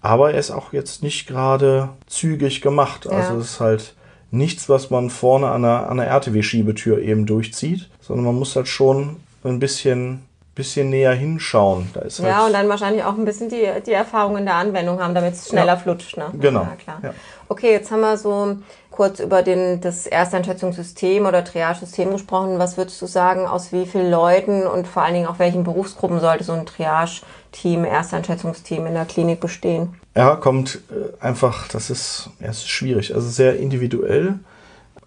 Aber 0.01 0.33
er 0.33 0.39
ist 0.39 0.51
auch 0.51 0.73
jetzt 0.73 1.03
nicht 1.03 1.27
gerade 1.27 1.89
zügig 2.07 2.61
gemacht. 2.61 3.07
Also 3.07 3.33
ja. 3.33 3.39
es 3.39 3.51
ist 3.51 3.59
halt 3.59 3.95
nichts, 4.31 4.69
was 4.69 4.89
man 4.89 5.09
vorne 5.09 5.47
an 5.47 5.65
einer, 5.65 5.89
an 5.89 5.99
einer 5.99 6.09
RTW-Schiebetür 6.09 6.99
eben 6.99 7.25
durchzieht, 7.25 7.89
sondern 8.01 8.25
man 8.25 8.35
muss 8.35 8.55
halt 8.55 8.67
schon 8.67 9.17
ein 9.43 9.59
bisschen 9.59 10.21
bisschen 10.55 10.89
näher 10.89 11.13
hinschauen. 11.13 11.89
Da 11.93 12.01
ist 12.01 12.19
ja, 12.19 12.37
halt 12.37 12.47
und 12.47 12.53
dann 12.53 12.69
wahrscheinlich 12.69 13.03
auch 13.03 13.17
ein 13.17 13.25
bisschen 13.25 13.49
die, 13.49 13.67
die 13.85 13.91
Erfahrung 13.91 14.37
in 14.37 14.45
der 14.45 14.55
Anwendung 14.55 15.01
haben, 15.01 15.13
damit 15.13 15.33
es 15.33 15.49
schneller 15.49 15.73
ja. 15.73 15.77
flutscht. 15.77 16.17
Ne? 16.17 16.31
Genau. 16.39 16.61
Ja, 16.61 16.75
klar. 16.81 16.99
Ja. 17.03 17.13
Okay, 17.49 17.71
jetzt 17.71 17.91
haben 17.91 17.99
wir 17.99 18.17
so 18.17 18.57
kurz 18.89 19.19
über 19.19 19.43
den, 19.43 19.81
das 19.81 20.07
Ersteinschätzungssystem 20.07 21.25
oder 21.25 21.43
Triage-System 21.43 22.11
gesprochen. 22.11 22.57
Was 22.57 22.77
würdest 22.77 23.01
du 23.01 23.05
sagen, 23.05 23.45
aus 23.45 23.73
wie 23.73 23.85
vielen 23.85 24.09
Leuten 24.09 24.65
und 24.65 24.87
vor 24.87 25.03
allen 25.03 25.13
Dingen 25.13 25.27
auch 25.27 25.39
welchen 25.39 25.65
Berufsgruppen 25.65 26.21
sollte 26.21 26.45
so 26.45 26.53
ein 26.53 26.65
Triage-Team, 26.65 27.83
Ersteinschätzungsteam 27.83 28.87
in 28.87 28.93
der 28.93 29.05
Klinik 29.05 29.41
bestehen? 29.41 29.95
Ja, 30.15 30.37
kommt 30.37 30.79
äh, 30.89 31.21
einfach, 31.21 31.67
das 31.67 31.89
ist, 31.89 32.29
ja, 32.39 32.47
es 32.47 32.59
ist 32.59 32.69
schwierig, 32.69 33.13
also 33.13 33.27
sehr 33.27 33.57
individuell. 33.57 34.39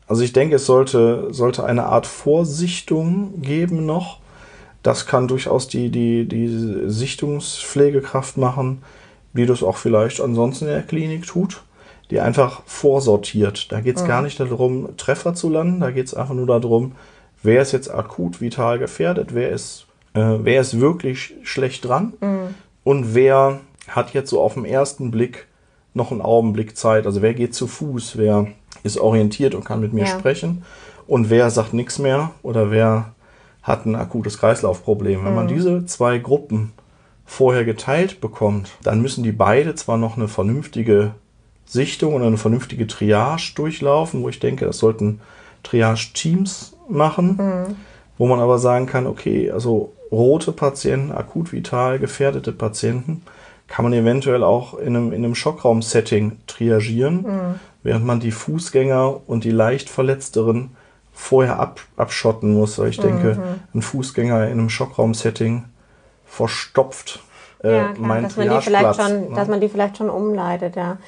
Also 0.07 0.23
ich 0.23 0.35
denke, 0.35 0.57
es 0.57 0.67
sollte, 0.67 1.29
sollte 1.33 1.65
eine 1.65 1.87
Art 1.87 2.07
Vorsichtung 2.07 3.41
geben 3.41 3.87
noch 3.87 4.21
das 4.83 5.07
kann 5.07 5.29
durchaus 5.29 5.69
die, 5.69 5.91
die, 5.91 6.27
die 6.27 6.89
Sichtungspflegekraft 6.89 8.37
machen, 8.37 8.83
wie 9.33 9.47
das 9.47 9.63
auch 9.63 9.77
vielleicht 9.77 10.21
ansonsten 10.21 10.67
in 10.67 10.73
der 10.73 10.83
Klinik 10.83 11.27
tut, 11.27 11.63
die 12.11 12.21
einfach 12.21 12.63
vorsortiert. 12.67 13.71
Da 13.73 13.81
geht 13.81 13.97
es 13.97 14.03
mhm. 14.03 14.09
gar 14.09 14.23
nicht 14.23 14.41
darum, 14.41 14.97
Treffer 14.97 15.35
zu 15.35 15.51
landen, 15.51 15.81
da 15.81 15.91
geht 15.91 16.07
es 16.07 16.15
einfach 16.15 16.35
nur 16.35 16.47
darum, 16.47 16.93
wer 17.43 17.63
ist 17.63 17.73
jetzt 17.73 17.93
akut 17.93 18.41
vital 18.41 18.79
gefährdet, 18.79 19.35
wer 19.35 19.51
ist, 19.51 19.87
äh, 20.15 20.37
wer 20.41 20.61
ist 20.61 20.81
wirklich 20.81 21.35
schlecht 21.43 21.85
dran 21.85 22.15
mhm. 22.21 22.55
und 22.85 23.15
wer 23.15 23.61
hat 23.89 24.15
jetzt 24.15 24.31
so 24.31 24.41
auf 24.41 24.55
den 24.55 24.65
ersten 24.65 25.11
Blick 25.11 25.47
noch 25.95 26.13
einen 26.13 26.21
Augenblick 26.21 26.77
Zeit. 26.77 27.07
Also 27.07 27.23
wer 27.23 27.35
geht 27.35 27.55
zu 27.55 27.67
Fuß, 27.67 28.17
wer 28.17 28.47
ist 28.83 28.99
orientiert 28.99 29.55
und 29.55 29.65
kann 29.65 29.81
mit 29.81 29.93
mir 29.93 30.05
ja. 30.05 30.19
sprechen 30.19 30.63
und 31.07 31.31
wer 31.31 31.51
sagt 31.51 31.75
nichts 31.75 31.99
mehr 31.99 32.31
oder 32.43 32.71
wer 32.71 33.13
hat 33.63 33.87
ein 33.87 33.97
akutes 33.97 34.39
Kreislaufproblem. 34.39 35.25
Wenn 35.25 35.31
mhm. 35.31 35.37
man 35.37 35.49
diese 35.49 35.87
zwei 35.87 36.19
Gruppen 36.19 36.73
vorher 37.27 37.65
geteilt 37.65 38.21
bekommt, 38.21 38.71
dann 38.83 39.03
müssen 39.03 39.23
die 39.23 39.33
beide 39.33 39.75
zwar 39.75 39.99
noch 39.99 40.17
eine 40.17 40.29
vernünftige 40.29 41.13
Sichtung 41.67 42.15
und 42.15 42.23
eine 42.23 42.39
vernünftige 42.39 42.87
Triage 42.87 43.53
durchlaufen, 43.55 44.23
wo 44.23 44.29
ich 44.29 44.41
denke, 44.41 44.65
das 44.65 44.79
sollten 44.79 45.21
Triage-Teams 45.63 46.75
machen. 46.89 47.37
Mhm. 47.37 47.77
wo 48.17 48.27
man 48.27 48.41
aber 48.41 48.59
sagen 48.59 48.87
kann, 48.87 49.07
okay, 49.07 49.51
also 49.51 49.93
rote 50.11 50.53
Patienten, 50.53 51.13
akut 51.13 51.53
vital 51.53 51.99
gefährdete 51.99 52.53
Patienten, 52.53 53.23
kann 53.69 53.85
man 53.85 53.93
eventuell 53.93 54.43
auch 54.43 54.79
in 54.79 54.97
einem, 54.97 55.13
in 55.13 55.25
einem 55.25 55.35
Schockraum-Setting 55.35 56.39
triagieren, 56.47 57.23
mhm. 57.23 57.55
während 57.83 58.05
man 58.05 58.19
die 58.19 58.33
Fußgänger 58.33 59.21
und 59.27 59.45
die 59.45 59.51
leicht 59.51 59.89
Verletzteren 59.89 60.71
vorher 61.19 61.59
ab, 61.59 61.81
abschotten 61.97 62.55
muss. 62.55 62.79
Weil 62.79 62.89
ich 62.89 63.01
denke, 63.01 63.35
mhm. 63.35 63.61
ein 63.75 63.83
Fußgänger 63.83 64.47
in 64.47 64.53
einem 64.53 64.71
Schockraum-Setting 64.71 65.65
verstopft 66.25 67.21
äh, 67.65 67.77
ja, 67.77 67.89
klar, 67.93 68.21
dass 68.23 68.37
man 68.37 68.49
die 68.49 68.61
vielleicht 68.63 68.97
schon, 68.97 69.31
ne? 69.31 69.35
dass 69.35 69.49
man 69.49 69.61
die 69.61 69.69
vielleicht 69.69 69.97
schon 69.97 70.11
umleitet, 70.11 70.77
ja. 70.77 70.99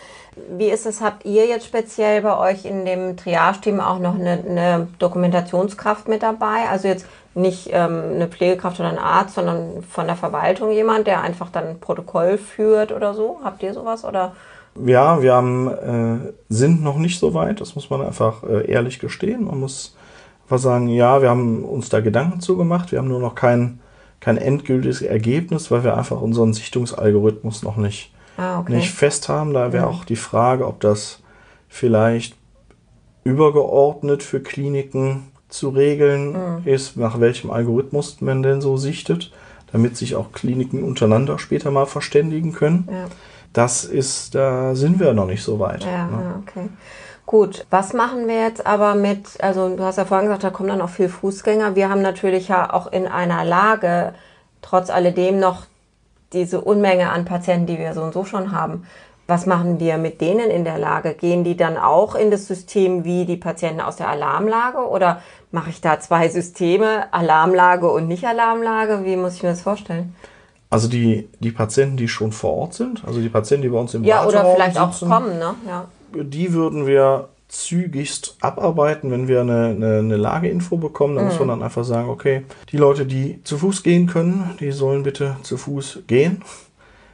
Wie 0.57 0.69
ist 0.69 0.87
es, 0.87 1.00
habt 1.00 1.25
ihr 1.25 1.47
jetzt 1.47 1.67
speziell 1.67 2.23
bei 2.23 2.37
euch 2.37 2.64
in 2.64 2.85
dem 2.85 3.17
Triage-Team 3.17 3.81
auch 3.81 3.99
noch 3.99 4.14
eine, 4.14 4.43
eine, 4.49 4.88
Dokumentationskraft 4.99 6.09
mit 6.09 6.23
dabei? 6.23 6.69
Also 6.71 6.88
jetzt 6.88 7.07
nicht 7.35 7.69
ähm, 7.73 8.02
eine 8.14 8.26
Pflegekraft 8.26 8.81
oder 8.81 8.88
ein 8.88 8.99
Arzt, 8.99 9.35
sondern 9.35 9.83
von 9.88 10.07
der 10.07 10.17
Verwaltung 10.17 10.73
jemand, 10.73 11.07
der 11.07 11.21
einfach 11.21 11.50
dann 11.50 11.69
ein 11.69 11.81
Protokoll 11.81 12.38
führt 12.38 12.90
oder 12.90 13.14
so? 13.14 13.40
Habt 13.45 13.62
ihr 13.62 13.75
sowas 13.75 14.05
oder? 14.05 14.33
Ja, 14.85 15.21
wir 15.21 15.35
haben, 15.35 15.69
äh, 15.69 16.33
sind 16.49 16.83
noch 16.83 16.97
nicht 16.97 17.19
so 17.19 17.35
weit, 17.35 17.61
das 17.61 17.75
muss 17.75 17.90
man 17.90 18.02
einfach 18.02 18.43
äh, 18.45 18.71
ehrlich 18.71 18.99
gestehen. 18.99 19.45
Man 19.45 19.61
muss 19.61 19.97
einfach 20.50 20.62
sagen, 20.64 20.88
ja, 20.88 21.23
wir 21.23 21.30
haben 21.30 21.64
uns 21.64 21.90
da 21.90 22.00
Gedanken 22.00 22.40
zugemacht, 22.40 22.90
wir 22.90 22.99
haben 22.99 23.07
nur 23.07 23.21
noch 23.21 23.37
kein, 23.37 23.78
kein 24.19 24.37
endgültiges 24.37 25.00
Ergebnis, 25.00 25.71
weil 25.71 25.85
wir 25.85 25.97
einfach 25.97 26.21
unseren 26.21 26.52
Sichtungsalgorithmus 26.54 27.62
noch 27.62 27.76
nicht, 27.76 28.12
ah, 28.37 28.59
okay. 28.59 28.75
nicht 28.75 28.90
fest 28.90 29.28
haben. 29.28 29.54
Da 29.54 29.73
wäre 29.73 29.85
ja. 29.85 29.88
auch 29.88 30.04
die 30.04 30.16
Frage, 30.16 30.66
ob 30.66 30.80
das 30.80 31.23
vielleicht 31.69 32.35
übergeordnet 33.23 34.25
für 34.25 34.40
Kliniken 34.40 35.28
zu 35.49 35.69
regeln 35.69 36.33
mhm. 36.33 36.62
ist, 36.64 36.97
nach 36.97 37.21
welchem 37.21 37.52
Algorithmus 37.52 38.21
man 38.21 38.42
denn 38.42 38.61
so 38.61 38.76
sichtet, 38.76 39.30
damit 39.71 39.97
sich 39.97 40.16
auch 40.16 40.33
Kliniken 40.33 40.83
untereinander 40.83 41.38
später 41.38 41.71
mal 41.71 41.87
verständigen 41.87 42.52
können. 42.52 42.88
Ja. 42.90 43.07
Das 43.52 43.85
ist, 43.85 44.35
da 44.35 44.75
sind 44.75 44.99
wir 44.99 45.12
noch 45.12 45.26
nicht 45.26 45.45
so 45.45 45.61
weit. 45.61 45.85
Ja, 45.85 46.07
ne? 46.07 46.42
okay. 46.42 46.69
Gut, 47.30 47.64
was 47.70 47.92
machen 47.92 48.26
wir 48.26 48.42
jetzt 48.42 48.66
aber 48.66 48.96
mit, 48.96 49.40
also 49.40 49.76
du 49.76 49.84
hast 49.84 49.99
ja 49.99 50.04
vorhin 50.04 50.26
gesagt, 50.26 50.42
da 50.42 50.50
kommen 50.50 50.68
dann 50.68 50.80
auch 50.80 50.88
viel 50.88 51.08
Fußgänger. 51.08 51.76
Wir 51.76 51.88
haben 51.88 52.02
natürlich 52.02 52.49
ja 52.49 52.72
auch 52.72 52.90
in 52.90 53.06
einer 53.06 53.44
Lage, 53.44 54.14
trotz 54.62 54.90
alledem 54.90 55.38
noch 55.38 55.66
diese 56.32 56.60
Unmenge 56.60 57.08
an 57.10 57.26
Patienten, 57.26 57.66
die 57.66 57.78
wir 57.78 57.94
so 57.94 58.02
und 58.02 58.14
so 58.14 58.25
schon 58.25 58.50
haben. 58.50 58.84
Was 59.28 59.46
machen 59.46 59.78
wir 59.78 59.96
mit 59.96 60.20
denen 60.20 60.50
in 60.50 60.64
der 60.64 60.76
Lage? 60.76 61.14
Gehen 61.14 61.44
die 61.44 61.56
dann 61.56 61.76
auch 61.76 62.16
in 62.16 62.32
das 62.32 62.49
System 62.49 63.04
wie 63.04 63.26
die 63.26 63.37
Patienten 63.37 63.80
aus 63.80 63.94
der 63.94 64.08
Alarmlage 64.08 64.78
oder 64.78 65.22
mache 65.52 65.70
ich 65.70 65.80
da 65.80 66.00
zwei 66.00 66.28
Systeme, 66.28 67.12
Alarmlage 67.12 67.88
und 67.92 68.08
Nicht-Alarmlage? 68.08 69.04
Wie 69.04 69.14
muss 69.14 69.37
ich 69.37 69.44
mir 69.44 69.50
das 69.50 69.62
vorstellen? 69.62 70.16
Also 70.68 70.88
die, 70.88 71.28
die 71.38 71.52
Patienten, 71.52 71.96
die 71.96 72.08
schon 72.08 72.32
vor 72.32 72.54
Ort 72.54 72.75
sind, 72.75 73.04
also 73.06 73.20
die 73.20 73.28
Patienten, 73.28 73.62
die 73.62 73.68
bei 73.68 73.78
uns 73.78 73.94
im 73.94 74.02
Ja, 74.02 74.26
oder 74.26 74.44
vielleicht 74.46 74.76
sitzen, 74.76 75.12
auch 75.12 75.16
kommen, 75.16 75.38
ne? 75.38 75.54
Ja. 75.68 75.84
Die 76.14 76.52
würden 76.52 76.87
wir 76.87 77.29
zügigst 77.49 78.37
abarbeiten, 78.40 79.11
wenn 79.11 79.26
wir 79.26 79.40
eine, 79.40 79.67
eine, 79.67 79.99
eine 79.99 80.17
Lageinfo 80.17 80.76
bekommen. 80.76 81.17
Da 81.17 81.23
mhm. 81.23 81.29
muss 81.29 81.38
man 81.38 81.49
dann 81.49 81.62
einfach 81.62 81.85
sagen, 81.85 82.09
okay, 82.09 82.45
die 82.71 82.76
Leute, 82.76 83.07
die 83.07 83.43
zu 83.43 83.59
Fuß 83.59 83.83
gehen 83.83 84.07
können, 84.07 84.50
die 84.61 84.71
sollen 84.71 85.02
bitte 85.02 85.37
zu 85.43 85.57
Fuß 85.57 86.00
gehen. 86.07 86.43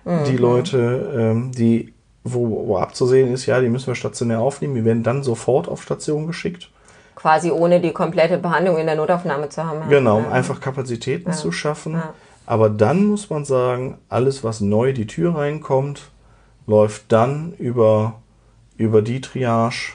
Mhm. 0.04 0.24
Die 0.28 0.36
Leute, 0.36 1.14
ähm, 1.16 1.52
die 1.52 1.92
wo, 2.22 2.66
wo 2.66 2.76
abzusehen 2.78 3.32
ist, 3.32 3.46
ja, 3.46 3.60
die 3.60 3.68
müssen 3.68 3.86
wir 3.86 3.94
stationär 3.94 4.40
aufnehmen, 4.40 4.74
die 4.74 4.84
werden 4.84 5.04
dann 5.04 5.22
sofort 5.22 5.68
auf 5.68 5.82
Station 5.82 6.26
geschickt 6.26 6.70
quasi 7.16 7.50
ohne 7.50 7.80
die 7.80 7.92
komplette 7.92 8.38
Behandlung 8.38 8.76
in 8.76 8.86
der 8.86 8.94
Notaufnahme 8.94 9.48
zu 9.48 9.64
haben. 9.64 9.88
Genau, 9.88 10.18
um 10.18 10.30
einfach 10.30 10.60
Kapazitäten 10.60 11.30
ja. 11.30 11.36
zu 11.36 11.50
schaffen. 11.50 11.94
Ja. 11.94 12.14
Aber 12.44 12.70
dann 12.70 13.06
muss 13.06 13.30
man 13.30 13.44
sagen, 13.44 13.98
alles, 14.08 14.44
was 14.44 14.60
neu 14.60 14.92
die 14.92 15.08
Tür 15.08 15.34
reinkommt, 15.34 16.10
läuft 16.68 17.10
dann 17.10 17.54
über, 17.58 18.20
über 18.76 19.02
die 19.02 19.20
Triage, 19.20 19.92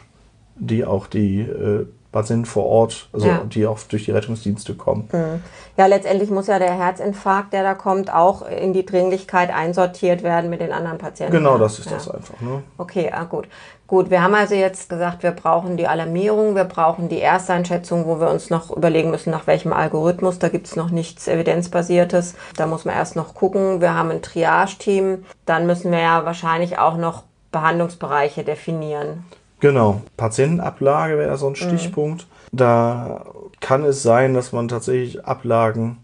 die 0.55 0.85
auch 0.85 1.07
die 1.07 1.41
äh, 1.41 1.85
Patienten 2.11 2.45
vor 2.45 2.65
Ort, 2.65 3.07
also 3.13 3.27
ja. 3.27 3.43
die 3.45 3.65
auch 3.65 3.79
durch 3.88 4.05
die 4.05 4.11
Rettungsdienste 4.11 4.75
kommen. 4.75 5.07
Mhm. 5.11 5.41
Ja, 5.77 5.85
letztendlich 5.85 6.29
muss 6.29 6.47
ja 6.47 6.59
der 6.59 6.77
Herzinfarkt, 6.77 7.53
der 7.53 7.63
da 7.63 7.73
kommt, 7.73 8.13
auch 8.13 8.41
in 8.41 8.73
die 8.73 8.85
Dringlichkeit 8.85 9.50
einsortiert 9.50 10.21
werden 10.21 10.50
mit 10.50 10.59
den 10.59 10.73
anderen 10.73 10.97
Patienten. 10.97 11.31
Genau, 11.31 11.57
das 11.57 11.79
ist 11.79 11.85
ja. 11.85 11.93
das 11.93 12.09
einfach. 12.09 12.39
Ne? 12.41 12.63
Okay, 12.77 13.11
ah, 13.13 13.23
gut. 13.23 13.47
Gut, 13.88 14.09
wir 14.09 14.21
haben 14.21 14.33
also 14.33 14.55
jetzt 14.55 14.89
gesagt, 14.89 15.23
wir 15.23 15.31
brauchen 15.31 15.75
die 15.75 15.88
Alarmierung, 15.88 16.55
wir 16.55 16.63
brauchen 16.63 17.09
die 17.09 17.19
Ersteinschätzung, 17.19 18.05
wo 18.05 18.19
wir 18.19 18.29
uns 18.29 18.50
noch 18.50 18.75
überlegen 18.75 19.09
müssen, 19.09 19.31
nach 19.31 19.47
welchem 19.47 19.73
Algorithmus. 19.73 20.39
Da 20.39 20.50
gibt 20.50 20.67
es 20.67 20.75
noch 20.75 20.91
nichts 20.91 21.27
Evidenzbasiertes. 21.27 22.35
Da 22.55 22.67
muss 22.67 22.85
man 22.85 22.95
erst 22.95 23.15
noch 23.15 23.33
gucken. 23.33 23.81
Wir 23.81 23.93
haben 23.93 24.11
ein 24.11 24.21
Triage-Team. 24.21 25.25
Dann 25.45 25.65
müssen 25.65 25.91
wir 25.91 26.00
ja 26.00 26.25
wahrscheinlich 26.25 26.77
auch 26.77 26.95
noch 26.95 27.23
Behandlungsbereiche 27.51 28.43
definieren. 28.43 29.25
Genau, 29.60 30.01
Patientenablage 30.17 31.17
wäre 31.17 31.38
so 31.38 31.48
ein 31.48 31.51
mhm. 31.51 31.55
Stichpunkt. 31.55 32.27
Mhm. 32.51 32.58
Da 32.58 33.25
kann 33.60 33.84
es 33.84 34.03
sein, 34.03 34.34
dass 34.34 34.51
man 34.51 34.67
tatsächlich 34.67 35.25
Ablagen 35.25 35.98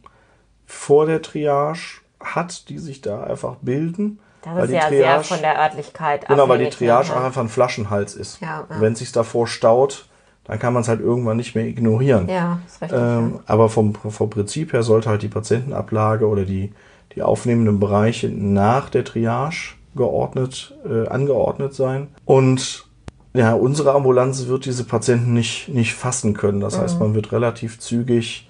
vor 0.65 1.05
der 1.05 1.21
Triage 1.21 2.01
hat, 2.19 2.69
die 2.69 2.77
sich 2.77 3.01
da 3.01 3.23
einfach 3.23 3.55
bilden 3.61 4.19
das 4.55 4.65
ist 4.65 4.71
ja 4.71 4.87
Triage, 4.87 4.95
sehr 4.97 5.23
von 5.23 5.41
der 5.41 5.59
Örtlichkeit 5.59 6.27
Genau, 6.27 6.47
weil 6.47 6.59
die 6.59 6.69
Triage 6.69 7.13
auch 7.13 7.23
einfach 7.23 7.41
ein 7.41 7.49
Flaschenhals 7.49 8.15
ist. 8.15 8.39
Ja, 8.41 8.65
ja. 8.69 8.81
Wenn 8.81 8.93
es 8.93 8.99
sich 8.99 9.11
davor 9.11 9.47
staut, 9.47 10.07
dann 10.45 10.59
kann 10.59 10.73
man 10.73 10.81
es 10.81 10.87
halt 10.87 11.01
irgendwann 11.01 11.37
nicht 11.37 11.55
mehr 11.55 11.65
ignorieren. 11.65 12.29
Ja, 12.29 12.59
ist 12.65 12.81
richtig. 12.81 12.99
Ähm, 12.99 13.39
aber 13.45 13.69
vom, 13.69 13.93
vom 13.93 14.29
Prinzip 14.29 14.73
her 14.73 14.83
sollte 14.83 15.09
halt 15.09 15.21
die 15.21 15.27
Patientenablage 15.27 16.25
oder 16.27 16.45
die, 16.45 16.71
die 17.15 17.21
aufnehmenden 17.21 17.79
Bereiche 17.79 18.29
nach 18.29 18.89
der 18.89 19.03
Triage 19.03 19.75
geordnet, 19.97 20.75
äh, 20.89 21.07
angeordnet 21.07 21.73
sein. 21.73 22.07
Und 22.25 22.85
ja, 23.33 23.53
unsere 23.53 23.93
Ambulanz 23.93 24.47
wird 24.47 24.65
diese 24.65 24.83
Patienten 24.83 25.33
nicht, 25.33 25.69
nicht 25.69 25.93
fassen 25.93 26.33
können. 26.33 26.59
Das 26.59 26.77
mhm. 26.77 26.81
heißt, 26.81 26.99
man 26.99 27.13
wird 27.13 27.31
relativ 27.31 27.79
zügig 27.79 28.49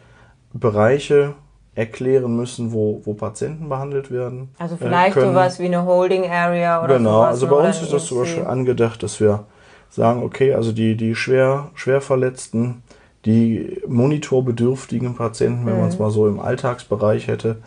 Bereiche 0.53 1.33
erklären 1.77 2.35
müssen, 2.35 2.71
wo, 2.71 3.01
wo 3.03 3.13
Patienten 3.13 3.69
behandelt 3.69 4.09
werden. 4.09 4.49
Also 4.57 4.75
äh, 4.75 4.77
vielleicht 4.79 5.13
können. 5.13 5.33
sowas 5.33 5.59
wie 5.59 5.65
eine 5.65 5.85
Holding 5.85 6.29
Area 6.29 6.83
oder 6.83 6.97
Genau, 6.97 7.19
sowas, 7.19 7.29
also 7.29 7.47
bei 7.47 7.67
uns 7.67 7.81
ist 7.81 7.93
das 7.93 8.05
zum 8.05 8.19
Beispiel 8.19 8.45
angedacht, 8.45 9.03
dass 9.03 9.19
wir 9.19 9.45
sagen, 9.89 10.23
okay, 10.23 10.53
also 10.55 10.71
die, 10.71 10.97
die 10.97 11.13
schwer, 11.13 11.69
schwer 11.75 12.01
verletzten, 12.01 12.81
die 13.25 13.79
monitorbedürftigen 13.87 15.15
Patienten, 15.15 15.67
wenn 15.67 15.75
mhm. 15.75 15.81
man 15.81 15.89
es 15.89 15.99
mal 15.99 16.09
so 16.09 16.27
im 16.27 16.39
Alltagsbereich 16.39 17.27
hätte, 17.27 17.57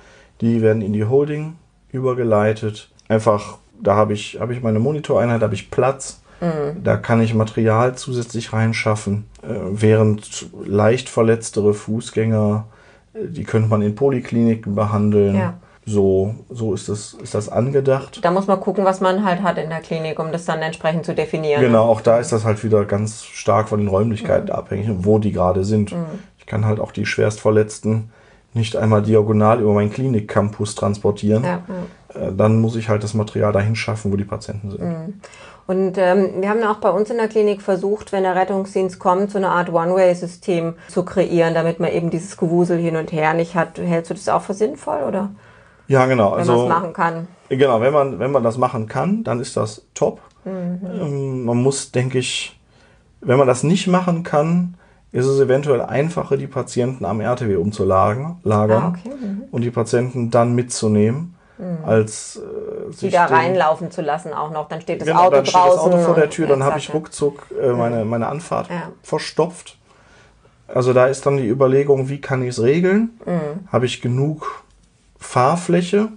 die 0.41 0.61
werden 0.61 0.83
in 0.83 0.93
die 0.93 1.05
Holding 1.05 1.55
übergeleitet. 1.93 2.91
Einfach, 3.09 3.59
da 3.83 3.97
habe 3.97 4.13
ich, 4.13 4.39
hab 4.41 4.51
ich 4.51 4.63
meine 4.63 4.79
Monitoreinheit, 4.79 5.43
habe 5.43 5.55
ich 5.55 5.71
Platz. 5.71 6.21
Mhm. 6.41 6.83
Da 6.83 6.97
kann 6.97 7.21
ich 7.21 7.35
Material 7.35 7.97
zusätzlich 7.97 8.53
reinschaffen, 8.53 9.27
äh, 9.43 9.49
während 9.73 10.47
leicht 10.65 11.09
verletztere 11.09 11.75
Fußgänger 11.75 12.65
die 13.15 13.45
könnte 13.45 13.69
man 13.69 13.83
in 13.83 13.95
Polikliniken 13.95 14.75
behandeln. 14.75 15.35
Ja. 15.35 15.55
So, 15.87 16.35
so 16.51 16.75
ist, 16.75 16.89
das, 16.89 17.15
ist 17.15 17.35
das 17.35 17.49
angedacht. 17.49 18.21
Da 18.23 18.31
muss 18.31 18.47
man 18.47 18.61
gucken, 18.61 18.85
was 18.85 19.01
man 19.01 19.25
halt 19.25 19.43
hat 19.43 19.59
in 19.59 19.71
der 19.71 19.81
Klinik, 19.81 20.21
um 20.21 20.31
das 20.31 20.45
dann 20.45 20.61
entsprechend 20.61 21.05
zu 21.05 21.15
definieren. 21.15 21.63
Genau, 21.63 21.87
auch 21.87 22.01
da 22.01 22.19
ist 22.19 22.33
das 22.33 22.45
halt 22.45 22.63
wieder 22.63 22.85
ganz 22.85 23.25
stark 23.25 23.69
von 23.69 23.81
den 23.81 23.89
Räumlichkeiten 23.89 24.47
mhm. 24.47 24.55
abhängig, 24.55 24.91
wo 24.99 25.19
die 25.19 25.33
gerade 25.33 25.65
sind. 25.65 25.93
Mhm. 25.93 26.05
Ich 26.39 26.47
kann 26.47 26.67
halt 26.67 26.81
auch 26.81 26.93
die 26.93 27.07
Schwerstverletzten 27.07 28.11
nicht 28.53 28.77
einmal 28.77 29.03
diagonal 29.03 29.61
über 29.61 29.73
meinen 29.73 29.91
Klinikcampus 29.91 30.75
transportieren. 30.75 31.45
Ja, 31.45 31.63
ja. 31.67 31.75
Dann 32.15 32.61
muss 32.61 32.77
ich 32.77 32.89
halt 32.89 33.03
das 33.03 33.15
Material 33.15 33.53
dahin 33.53 33.77
schaffen, 33.77 34.13
wo 34.13 34.17
die 34.17 34.25
Patienten 34.25 34.71
sind. 34.71 34.83
Mhm. 34.83 35.21
Und 35.67 35.99
ähm, 35.99 36.41
wir 36.41 36.49
haben 36.49 36.65
auch 36.65 36.79
bei 36.79 36.91
uns 36.91 37.11
in 37.11 37.17
der 37.17 37.29
Klinik 37.29 37.63
versucht, 37.63 38.11
wenn 38.11 38.25
der 38.25 38.35
Rettungsdienst 38.35 38.99
kommt, 38.99 39.31
so 39.31 39.39
eine 39.39 39.51
Art 39.51 39.73
One-Way-System 39.73 40.75
zu 40.89 41.05
kreieren, 41.05 41.55
damit 41.55 41.79
man 41.79 41.93
eben 41.93 42.11
dieses 42.11 42.37
Gewusel 42.37 42.77
hin 42.77 42.97
und 42.97 43.13
her 43.13 43.35
nicht 43.35 43.55
hat. 43.55 43.79
Hältst 43.79 44.11
du 44.11 44.15
das 44.15 44.29
auch 44.29 44.43
für 44.43 44.55
sinnvoll, 44.55 45.05
oder? 45.07 45.31
Ja, 45.87 46.07
genau. 46.07 46.33
Wenn 46.33 46.41
also, 46.41 46.53
man 46.53 46.63
es 46.63 46.69
machen 46.69 46.93
kann. 46.93 47.29
Genau, 47.51 47.81
wenn 47.81 47.93
man, 47.93 48.19
wenn 48.19 48.33
man 48.33 48.43
das 48.43 48.59
machen 48.59 48.89
kann, 48.89 49.23
dann 49.23 49.39
ist 49.39 49.57
das 49.57 49.87
top. 49.95 50.21
Mhm. 50.45 50.81
Ähm, 51.01 51.45
man 51.45 51.63
muss, 51.63 51.93
denke 51.93 52.19
ich, 52.19 52.59
wenn 53.21 53.39
man 53.39 53.47
das 53.47 53.63
nicht 53.63 53.87
machen 53.87 54.25
kann, 54.25 54.75
ist 55.13 55.27
es 55.27 55.39
eventuell 55.41 55.83
einfacher, 55.83 56.37
die 56.37 56.47
Patienten 56.47 57.05
am 57.05 57.21
RTW 57.21 57.57
umzulagern 57.57 58.41
ah, 58.45 58.89
okay. 58.89 59.09
mhm. 59.09 59.43
und 59.51 59.63
die 59.63 59.71
Patienten 59.71 60.31
dann 60.31 60.55
mitzunehmen 60.55 61.35
mhm. 61.61 61.85
als 61.85 62.37
äh, 62.37 62.93
sich 62.93 63.11
wieder 63.11 63.25
reinlaufen 63.25 63.91
zu 63.91 64.03
lassen 64.03 64.33
auch 64.33 64.51
noch. 64.51 64.69
Dann 64.69 64.81
steht 64.81 65.01
das 65.01 65.09
genau, 65.09 65.25
Auto 65.25 65.37
dann 65.37 65.45
draußen. 65.45 65.81
Steht 65.81 65.93
das 65.93 65.95
Auto 65.95 65.99
vor 65.99 66.15
der 66.15 66.31
Tür, 66.31 66.47
dann 66.47 66.65
habe 66.65 66.79
ich 66.79 66.93
ruckzuck 66.93 67.47
äh, 67.61 67.73
meine, 67.73 68.05
meine 68.05 68.29
Anfahrt 68.29 68.69
ja. 68.71 68.91
verstopft. 69.03 69.77
Also 70.67 70.93
da 70.93 71.07
ist 71.07 71.27
dann 71.27 71.37
die 71.37 71.49
Überlegung, 71.49 72.09
wie 72.09 72.21
kann 72.21 72.43
ich 72.43 72.51
es 72.51 72.63
regeln? 72.63 73.11
Mhm. 73.27 73.69
Habe 73.73 73.87
ich 73.87 74.01
genug 74.01 74.65
Fahrfläche, 75.19 76.09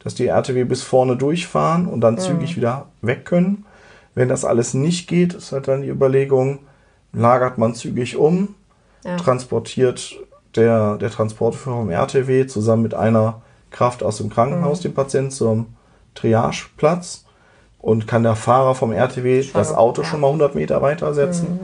dass 0.00 0.14
die 0.14 0.26
RTW 0.26 0.64
bis 0.64 0.82
vorne 0.82 1.16
durchfahren 1.16 1.86
und 1.86 2.00
dann 2.00 2.14
mhm. 2.14 2.18
zügig 2.18 2.56
wieder 2.56 2.86
weg 3.00 3.24
können? 3.24 3.64
Wenn 4.14 4.28
das 4.28 4.44
alles 4.44 4.74
nicht 4.74 5.08
geht, 5.08 5.34
ist 5.34 5.52
halt 5.52 5.68
dann 5.68 5.82
die 5.82 5.88
Überlegung, 5.88 6.60
lagert 7.12 7.58
man 7.58 7.74
zügig 7.74 8.16
um, 8.16 8.54
ja. 9.04 9.16
transportiert 9.16 10.16
der, 10.56 10.96
der 10.98 11.10
Transportführer 11.10 11.76
vom 11.76 11.90
RTW 11.90 12.46
zusammen 12.46 12.82
mit 12.82 12.94
einer 12.94 13.40
Kraft 13.72 14.02
aus 14.02 14.18
dem 14.18 14.30
Krankenhaus 14.30 14.78
Mhm. 14.78 14.82
den 14.82 14.94
Patienten 14.94 15.30
zum 15.30 15.66
Triageplatz 16.14 17.24
und 17.80 18.06
kann 18.06 18.22
der 18.22 18.36
Fahrer 18.36 18.74
vom 18.74 18.92
RTW 18.92 19.42
Schon, 19.42 19.52
das 19.54 19.74
Auto 19.74 20.02
ja. 20.02 20.06
Mhm. 20.06 20.10
schon 20.10 20.20
mal 20.20 20.26
100 20.28 20.54
Meter 20.54 20.82
weitersetzen, 20.82 21.60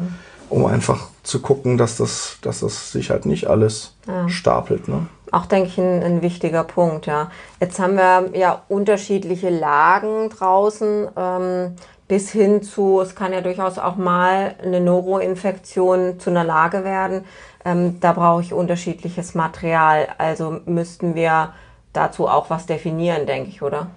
um 0.51 0.67
einfach 0.67 1.09
zu 1.23 1.41
gucken, 1.41 1.79
dass 1.79 1.97
das, 1.97 2.39
dass 2.43 2.61
das 2.61 2.91
sich 2.93 3.11
halt 3.11 3.27
nicht 3.27 3.47
alles 3.49 3.95
stapelt. 4.27 4.89
Ne? 4.89 5.07
Auch, 5.31 5.45
denke 5.47 5.69
ich, 5.69 5.79
ein, 5.79 6.03
ein 6.03 6.23
wichtiger 6.23 6.65
Punkt, 6.65 7.07
ja. 7.07 7.31
Jetzt 7.61 7.79
haben 7.79 7.97
wir 7.97 8.31
ja 8.39 8.63
unterschiedliche 8.69 9.51
Lagen 9.51 10.31
draußen, 10.31 11.09
ähm, 11.17 11.77
bis 12.09 12.31
hin 12.31 12.63
zu, 12.63 13.03
es 13.03 13.15
kann 13.15 13.35
ja 13.35 13.43
durchaus 13.43 13.79
auch 13.79 13.97
mal 13.97 14.55
eine 14.63 14.81
Neuroinfektion 14.81 16.19
zu 16.19 16.31
einer 16.31 16.45
Lage 16.45 16.83
werden. 16.83 17.27
Ähm, 17.67 18.01
da 18.01 18.13
brauche 18.15 18.41
ich 18.41 18.55
unterschiedliches 18.55 19.35
Material. 19.35 20.09
Also 20.17 20.61
müssten 20.65 21.15
wir 21.15 21.53
dazu 21.99 22.29
auch 22.29 22.49
was 22.51 22.67
definieren, 22.67 23.27
denke 23.27 23.51
ich, 23.51 23.63
oder? 23.63 23.89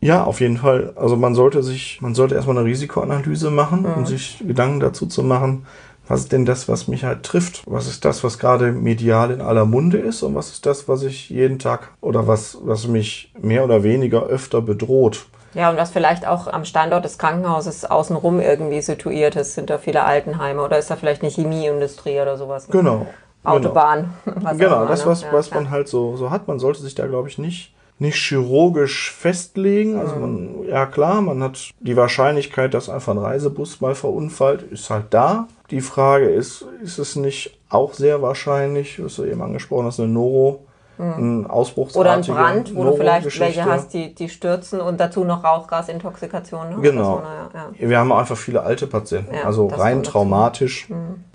Ja, 0.00 0.24
auf 0.24 0.40
jeden 0.40 0.58
Fall. 0.58 0.92
Also 0.96 1.16
man 1.16 1.34
sollte 1.34 1.62
sich, 1.62 2.00
man 2.00 2.14
sollte 2.14 2.34
erstmal 2.36 2.56
eine 2.58 2.66
Risikoanalyse 2.66 3.50
machen, 3.50 3.82
Mhm. 3.82 3.94
um 3.98 4.06
sich 4.06 4.38
Gedanken 4.46 4.80
dazu 4.80 5.06
zu 5.06 5.22
machen, 5.22 5.66
was 6.06 6.20
ist 6.20 6.32
denn 6.32 6.46
das, 6.46 6.68
was 6.68 6.88
mich 6.88 7.04
halt 7.04 7.22
trifft? 7.22 7.62
Was 7.66 7.86
ist 7.86 8.04
das, 8.04 8.24
was 8.24 8.38
gerade 8.38 8.72
medial 8.72 9.30
in 9.30 9.40
aller 9.42 9.66
Munde 9.66 9.98
ist? 9.98 10.22
Und 10.22 10.34
was 10.34 10.50
ist 10.50 10.64
das, 10.64 10.88
was 10.88 11.02
ich 11.02 11.28
jeden 11.28 11.58
Tag 11.58 11.90
oder 12.00 12.26
was, 12.26 12.56
was 12.62 12.86
mich 12.86 13.32
mehr 13.38 13.62
oder 13.64 13.82
weniger 13.82 14.22
öfter 14.22 14.62
bedroht? 14.62 15.26
Ja, 15.54 15.68
und 15.70 15.76
was 15.76 15.90
vielleicht 15.90 16.26
auch 16.26 16.46
am 16.46 16.64
Standort 16.64 17.04
des 17.04 17.18
Krankenhauses 17.18 17.84
außenrum 17.84 18.40
irgendwie 18.40 18.80
situiert 18.80 19.36
ist. 19.36 19.54
Sind 19.54 19.68
da 19.68 19.78
viele 19.78 20.04
Altenheime 20.04 20.62
oder 20.62 20.78
ist 20.78 20.90
da 20.90 20.96
vielleicht 20.96 21.22
eine 21.22 21.30
Chemieindustrie 21.30 22.20
oder 22.20 22.36
sowas? 22.38 22.68
Genau. 22.70 23.06
Autobahn. 23.44 24.14
was 24.24 24.44
auch 24.44 24.58
Genau, 24.58 24.76
immer, 24.76 24.86
das, 24.86 25.04
ne? 25.04 25.10
was, 25.10 25.22
Ja, 25.22 25.32
was 25.32 25.50
man 25.52 25.70
halt 25.70 25.88
so, 25.88 26.16
so 26.16 26.30
hat. 26.30 26.48
Man 26.48 26.58
sollte 26.58 26.80
sich 26.82 26.94
da, 26.94 27.06
glaube 27.06 27.28
ich, 27.28 27.38
nicht, 27.38 27.72
nicht 27.98 28.16
chirurgisch 28.16 29.10
festlegen. 29.12 29.98
Also 29.98 30.16
man, 30.16 30.64
ja 30.68 30.86
klar, 30.86 31.20
man 31.20 31.42
hat 31.42 31.70
die 31.80 31.96
Wahrscheinlichkeit, 31.96 32.74
dass 32.74 32.88
einfach 32.88 33.12
ein 33.12 33.18
Reisebus 33.18 33.80
mal 33.80 33.94
verunfallt, 33.94 34.62
ist 34.62 34.90
halt 34.90 35.06
da. 35.10 35.48
Die 35.70 35.80
Frage 35.80 36.28
ist, 36.28 36.64
ist 36.82 36.98
es 36.98 37.16
nicht 37.16 37.58
auch 37.68 37.92
sehr 37.94 38.22
wahrscheinlich, 38.22 39.02
was 39.02 39.16
du 39.16 39.24
eben 39.24 39.42
angesprochen 39.42 39.86
hast, 39.86 40.00
eine 40.00 40.08
Neuro, 40.08 40.64
ein 40.98 41.46
Oder 41.46 42.12
ein 42.12 42.22
Brand, 42.22 42.74
wo 42.74 42.84
du 42.84 42.96
vielleicht 42.96 43.40
welche 43.40 43.64
hast, 43.64 43.94
die, 43.94 44.14
die 44.14 44.28
stürzen 44.28 44.80
und 44.80 44.98
dazu 44.98 45.24
noch 45.24 45.44
Rauchgasintoxikation. 45.44 46.70
Ne? 46.70 46.76
Genau. 46.80 47.18
Oder 47.18 47.22
so, 47.22 47.50
na 47.54 47.60
ja, 47.78 47.88
Wir 47.88 47.98
haben 47.98 48.12
einfach 48.12 48.36
viele 48.36 48.62
alte 48.62 48.86
Patienten. 48.86 49.34
Ja, 49.34 49.44
also 49.44 49.66
rein 49.66 50.02
traumatisch 50.02 50.88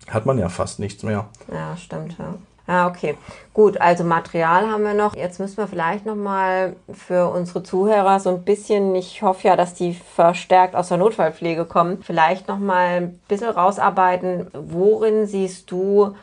hat 0.10 0.26
man 0.26 0.38
ja 0.38 0.50
fast 0.50 0.80
nichts 0.80 1.04
mehr. 1.04 1.26
ja. 1.52 1.78
stimmt. 1.78 2.18
Ja. 2.18 2.36
Ja, 2.68 2.88
okay. 2.88 3.18
Gut, 3.54 3.80
also 3.82 4.06
Material 4.06 4.70
haben 4.70 4.84
wir 4.84 4.94
noch. 4.94 5.16
Jetzt 5.16 5.40
müssen 5.40 5.58
wir 5.58 5.68
vielleicht 5.68 6.06
noch 6.06 6.16
mal 6.16 6.78
für 6.94 7.28
unsere 7.30 7.62
Zuhörer 7.62 8.20
so 8.22 8.30
ein 8.30 8.44
bisschen, 8.44 8.96
ich 8.96 9.22
hoffe 9.22 9.50
ja, 9.50 9.58
dass 9.58 9.74
die 9.74 9.94
verstärkt 9.94 10.74
aus 10.74 10.88
der 10.88 10.98
Notfallpflege 10.98 11.66
kommen, 11.66 12.02
vielleicht 12.02 12.48
noch 12.48 12.60
mal 12.60 12.88
ein 12.88 13.20
bisschen 13.28 13.50
rausarbeiten, 13.50 14.48
worin 14.54 15.28
siehst 15.28 15.70
du 15.72 16.16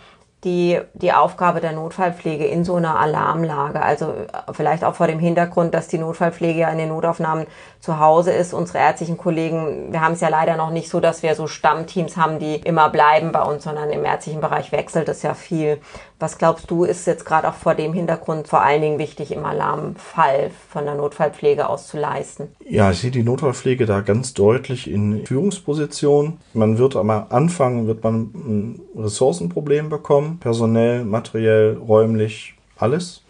die, 0.44 0.80
die 0.94 1.12
Aufgabe 1.12 1.60
der 1.60 1.72
Notfallpflege 1.72 2.46
in 2.46 2.64
so 2.64 2.76
einer 2.76 2.98
Alarmlage. 2.98 3.82
Also 3.82 4.10
äh, 4.10 4.52
vielleicht 4.52 4.84
auch 4.84 4.94
vor 4.94 5.06
dem 5.06 5.18
Hintergrund, 5.18 5.74
dass 5.74 5.88
die 5.88 5.98
Notfallpflege 5.98 6.60
ja 6.60 6.70
in 6.70 6.78
den 6.78 6.88
Notaufnahmen 6.88 7.46
zu 7.80 7.98
Hause 7.98 8.32
ist. 8.32 8.54
Unsere 8.54 8.78
ärztlichen 8.78 9.18
Kollegen, 9.18 9.92
wir 9.92 10.00
haben 10.00 10.14
es 10.14 10.20
ja 10.20 10.28
leider 10.28 10.56
noch 10.56 10.70
nicht 10.70 10.88
so, 10.88 11.00
dass 11.00 11.22
wir 11.22 11.34
so 11.34 11.46
Stammteams 11.46 12.16
haben, 12.16 12.38
die 12.38 12.56
immer 12.56 12.88
bleiben 12.88 13.32
bei 13.32 13.42
uns, 13.42 13.64
sondern 13.64 13.90
im 13.90 14.04
ärztlichen 14.04 14.40
Bereich 14.40 14.72
wechselt 14.72 15.08
es 15.08 15.22
ja 15.22 15.34
viel. 15.34 15.78
Was 16.20 16.36
glaubst 16.36 16.70
du, 16.70 16.84
ist 16.84 17.06
jetzt 17.06 17.24
gerade 17.24 17.48
auch 17.48 17.54
vor 17.54 17.74
dem 17.74 17.94
Hintergrund 17.94 18.46
vor 18.46 18.60
allen 18.60 18.82
Dingen 18.82 18.98
wichtig, 18.98 19.32
im 19.32 19.46
Alarmfall 19.46 20.50
von 20.68 20.84
der 20.84 20.94
Notfallpflege 20.94 21.66
aus 21.66 21.88
zu 21.88 21.98
leisten? 21.98 22.48
Ja, 22.68 22.90
ich 22.90 22.98
sehe 22.98 23.10
die 23.10 23.22
Notfallpflege 23.22 23.86
da 23.86 24.02
ganz 24.02 24.34
deutlich 24.34 24.90
in 24.90 25.24
Führungsposition. 25.24 26.36
Man 26.52 26.76
wird 26.76 26.94
am 26.94 27.08
Anfang 27.08 27.86
wird 27.86 28.04
man 28.04 28.20
ein 28.34 28.80
Ressourcenproblem 28.94 29.88
bekommen, 29.88 30.38
personell, 30.40 31.04
materiell, 31.04 31.78
räumlich, 31.78 32.54
alles. 32.76 33.22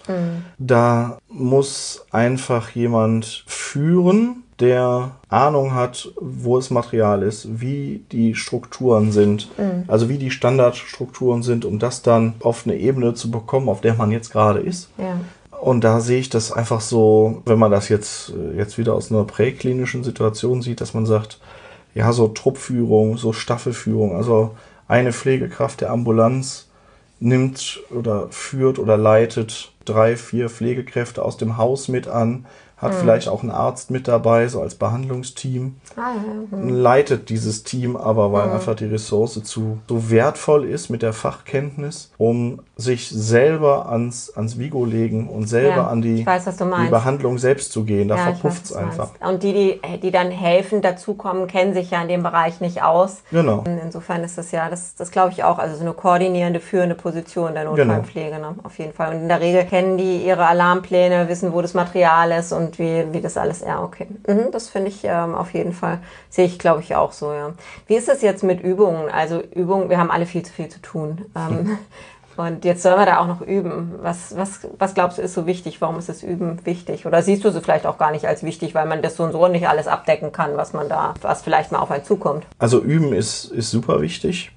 Da 0.58 1.18
muss 1.28 2.04
einfach 2.10 2.70
jemand 2.70 3.44
führen, 3.46 4.42
der 4.60 5.12
Ahnung 5.28 5.74
hat, 5.74 6.12
wo 6.20 6.56
das 6.56 6.70
Material 6.70 7.22
ist, 7.22 7.60
wie 7.60 8.04
die 8.12 8.34
Strukturen 8.34 9.12
sind, 9.12 9.48
also 9.86 10.08
wie 10.08 10.18
die 10.18 10.30
Standardstrukturen 10.30 11.42
sind, 11.42 11.64
um 11.64 11.78
das 11.78 12.02
dann 12.02 12.34
auf 12.40 12.66
eine 12.66 12.76
Ebene 12.76 13.14
zu 13.14 13.30
bekommen, 13.30 13.68
auf 13.68 13.80
der 13.80 13.94
man 13.94 14.10
jetzt 14.10 14.30
gerade 14.30 14.60
ist. 14.60 14.90
Ja. 14.98 15.16
Und 15.60 15.84
da 15.84 16.00
sehe 16.00 16.20
ich 16.20 16.30
das 16.30 16.52
einfach 16.52 16.80
so, 16.80 17.42
wenn 17.44 17.58
man 17.58 17.70
das 17.70 17.88
jetzt, 17.90 18.30
äh, 18.30 18.56
jetzt 18.56 18.78
wieder 18.78 18.94
aus 18.94 19.12
einer 19.12 19.24
präklinischen 19.24 20.02
Situation 20.02 20.62
sieht, 20.62 20.80
dass 20.80 20.94
man 20.94 21.04
sagt, 21.04 21.38
ja, 21.94 22.12
so 22.12 22.28
Truppführung, 22.28 23.18
so 23.18 23.32
Staffelführung, 23.32 24.16
also 24.16 24.52
eine 24.88 25.12
Pflegekraft 25.12 25.82
der 25.82 25.90
Ambulanz 25.90 26.68
nimmt 27.18 27.80
oder 27.90 28.28
führt 28.30 28.78
oder 28.78 28.96
leitet 28.96 29.72
drei, 29.84 30.16
vier 30.16 30.48
Pflegekräfte 30.48 31.22
aus 31.22 31.36
dem 31.36 31.58
Haus 31.58 31.88
mit 31.88 32.08
an, 32.08 32.46
hat 32.80 32.94
vielleicht 32.94 33.28
auch 33.28 33.42
einen 33.42 33.50
Arzt 33.50 33.90
mit 33.90 34.08
dabei, 34.08 34.48
so 34.48 34.60
als 34.60 34.74
Behandlungsteam 34.74 35.76
Ah, 35.96 36.12
ja. 36.52 36.58
leitet 36.70 37.28
dieses 37.28 37.62
Team 37.62 37.96
aber, 37.96 38.32
weil 38.32 38.50
einfach 38.50 38.74
die 38.74 38.86
Ressource 38.86 39.42
zu 39.42 39.78
so 39.88 40.10
wertvoll 40.10 40.64
ist 40.64 40.88
mit 40.88 41.02
der 41.02 41.12
Fachkenntnis, 41.12 42.12
um 42.16 42.60
sich 42.76 43.08
selber 43.10 43.88
ans, 43.90 44.32
ans 44.34 44.58
Vigo 44.58 44.84
legen 44.84 45.28
und 45.28 45.46
selber 45.46 45.76
Ja, 45.76 45.86
an 45.88 46.00
die, 46.02 46.24
weiß, 46.24 46.44
die. 46.56 46.90
Behandlung 46.90 47.38
selbst 47.38 47.72
zu 47.72 47.84
gehen. 47.84 48.08
Da 48.08 48.16
Ja, 48.16 48.22
verpufft 48.22 48.64
es 48.64 48.72
einfach. 48.72 49.10
Und 49.20 49.42
die, 49.42 49.52
die, 49.52 49.98
die 49.98 50.10
dann 50.10 50.30
helfen, 50.30 50.80
dazukommen, 50.80 51.46
kennen 51.46 51.74
sich 51.74 51.90
ja 51.90 52.00
in 52.02 52.08
dem 52.08 52.22
Bereich 52.22 52.60
nicht 52.60 52.82
aus. 52.82 53.22
Genau. 53.30 53.64
Insofern 53.84 54.24
ist 54.24 54.38
das 54.38 54.50
ja, 54.52 54.70
das, 54.70 54.94
das 54.94 55.10
glaube 55.10 55.32
ich 55.32 55.44
auch, 55.44 55.58
also 55.58 55.76
so 55.76 55.82
eine 55.82 55.92
koordinierende, 55.92 56.60
führende 56.60 56.94
Position 56.94 57.54
der 57.54 57.64
Notfallpflege, 57.64 58.38
ne? 58.38 58.54
auf 58.62 58.78
jeden 58.78 58.92
Fall. 58.92 59.14
Und 59.14 59.22
in 59.22 59.28
der 59.28 59.40
Regel 59.40 59.64
kennen 59.64 59.98
die 59.98 60.24
ihre 60.24 60.46
Alarmpläne, 60.46 61.28
wissen, 61.28 61.52
wo 61.52 61.60
das 61.60 61.74
Material 61.74 62.30
ist 62.32 62.52
und 62.52 62.69
wie, 62.78 63.12
wie 63.12 63.20
das 63.20 63.36
alles, 63.36 63.60
ja, 63.60 63.82
okay. 63.82 64.06
Mhm, 64.26 64.50
das 64.52 64.68
finde 64.68 64.88
ich 64.88 65.00
ähm, 65.04 65.34
auf 65.34 65.52
jeden 65.52 65.72
Fall, 65.72 65.98
sehe 66.28 66.46
ich, 66.46 66.58
glaube 66.58 66.82
ich, 66.82 66.94
auch 66.94 67.12
so, 67.12 67.32
ja. 67.32 67.52
Wie 67.86 67.96
ist 67.96 68.08
es 68.08 68.22
jetzt 68.22 68.42
mit 68.42 68.60
Übungen? 68.60 69.08
Also 69.08 69.40
Übungen, 69.40 69.88
wir 69.90 69.98
haben 69.98 70.10
alle 70.10 70.26
viel 70.26 70.42
zu 70.42 70.52
viel 70.52 70.68
zu 70.68 70.80
tun. 70.80 71.26
Ähm, 71.36 71.78
und 72.36 72.64
jetzt 72.64 72.82
sollen 72.82 72.98
wir 72.98 73.06
da 73.06 73.18
auch 73.18 73.26
noch 73.26 73.40
üben. 73.40 73.94
Was, 74.00 74.36
was, 74.36 74.66
was 74.78 74.94
glaubst 74.94 75.18
du 75.18 75.22
ist 75.22 75.34
so 75.34 75.46
wichtig? 75.46 75.80
Warum 75.80 75.98
ist 75.98 76.08
das 76.08 76.22
Üben 76.22 76.58
wichtig? 76.64 77.06
Oder 77.06 77.22
siehst 77.22 77.44
du 77.44 77.50
sie 77.50 77.60
vielleicht 77.60 77.86
auch 77.86 77.98
gar 77.98 78.12
nicht 78.12 78.26
als 78.26 78.42
wichtig, 78.42 78.74
weil 78.74 78.86
man 78.86 79.02
das 79.02 79.16
so 79.16 79.24
und 79.24 79.32
so 79.32 79.48
nicht 79.48 79.68
alles 79.68 79.86
abdecken 79.86 80.32
kann, 80.32 80.56
was 80.56 80.72
man 80.72 80.88
da, 80.88 81.14
was 81.22 81.42
vielleicht 81.42 81.72
mal 81.72 81.80
auf 81.80 81.90
einen 81.90 82.04
zukommt? 82.04 82.46
Also 82.58 82.80
üben 82.80 83.12
ist, 83.12 83.46
ist 83.46 83.70
super 83.70 84.00
wichtig. 84.00 84.52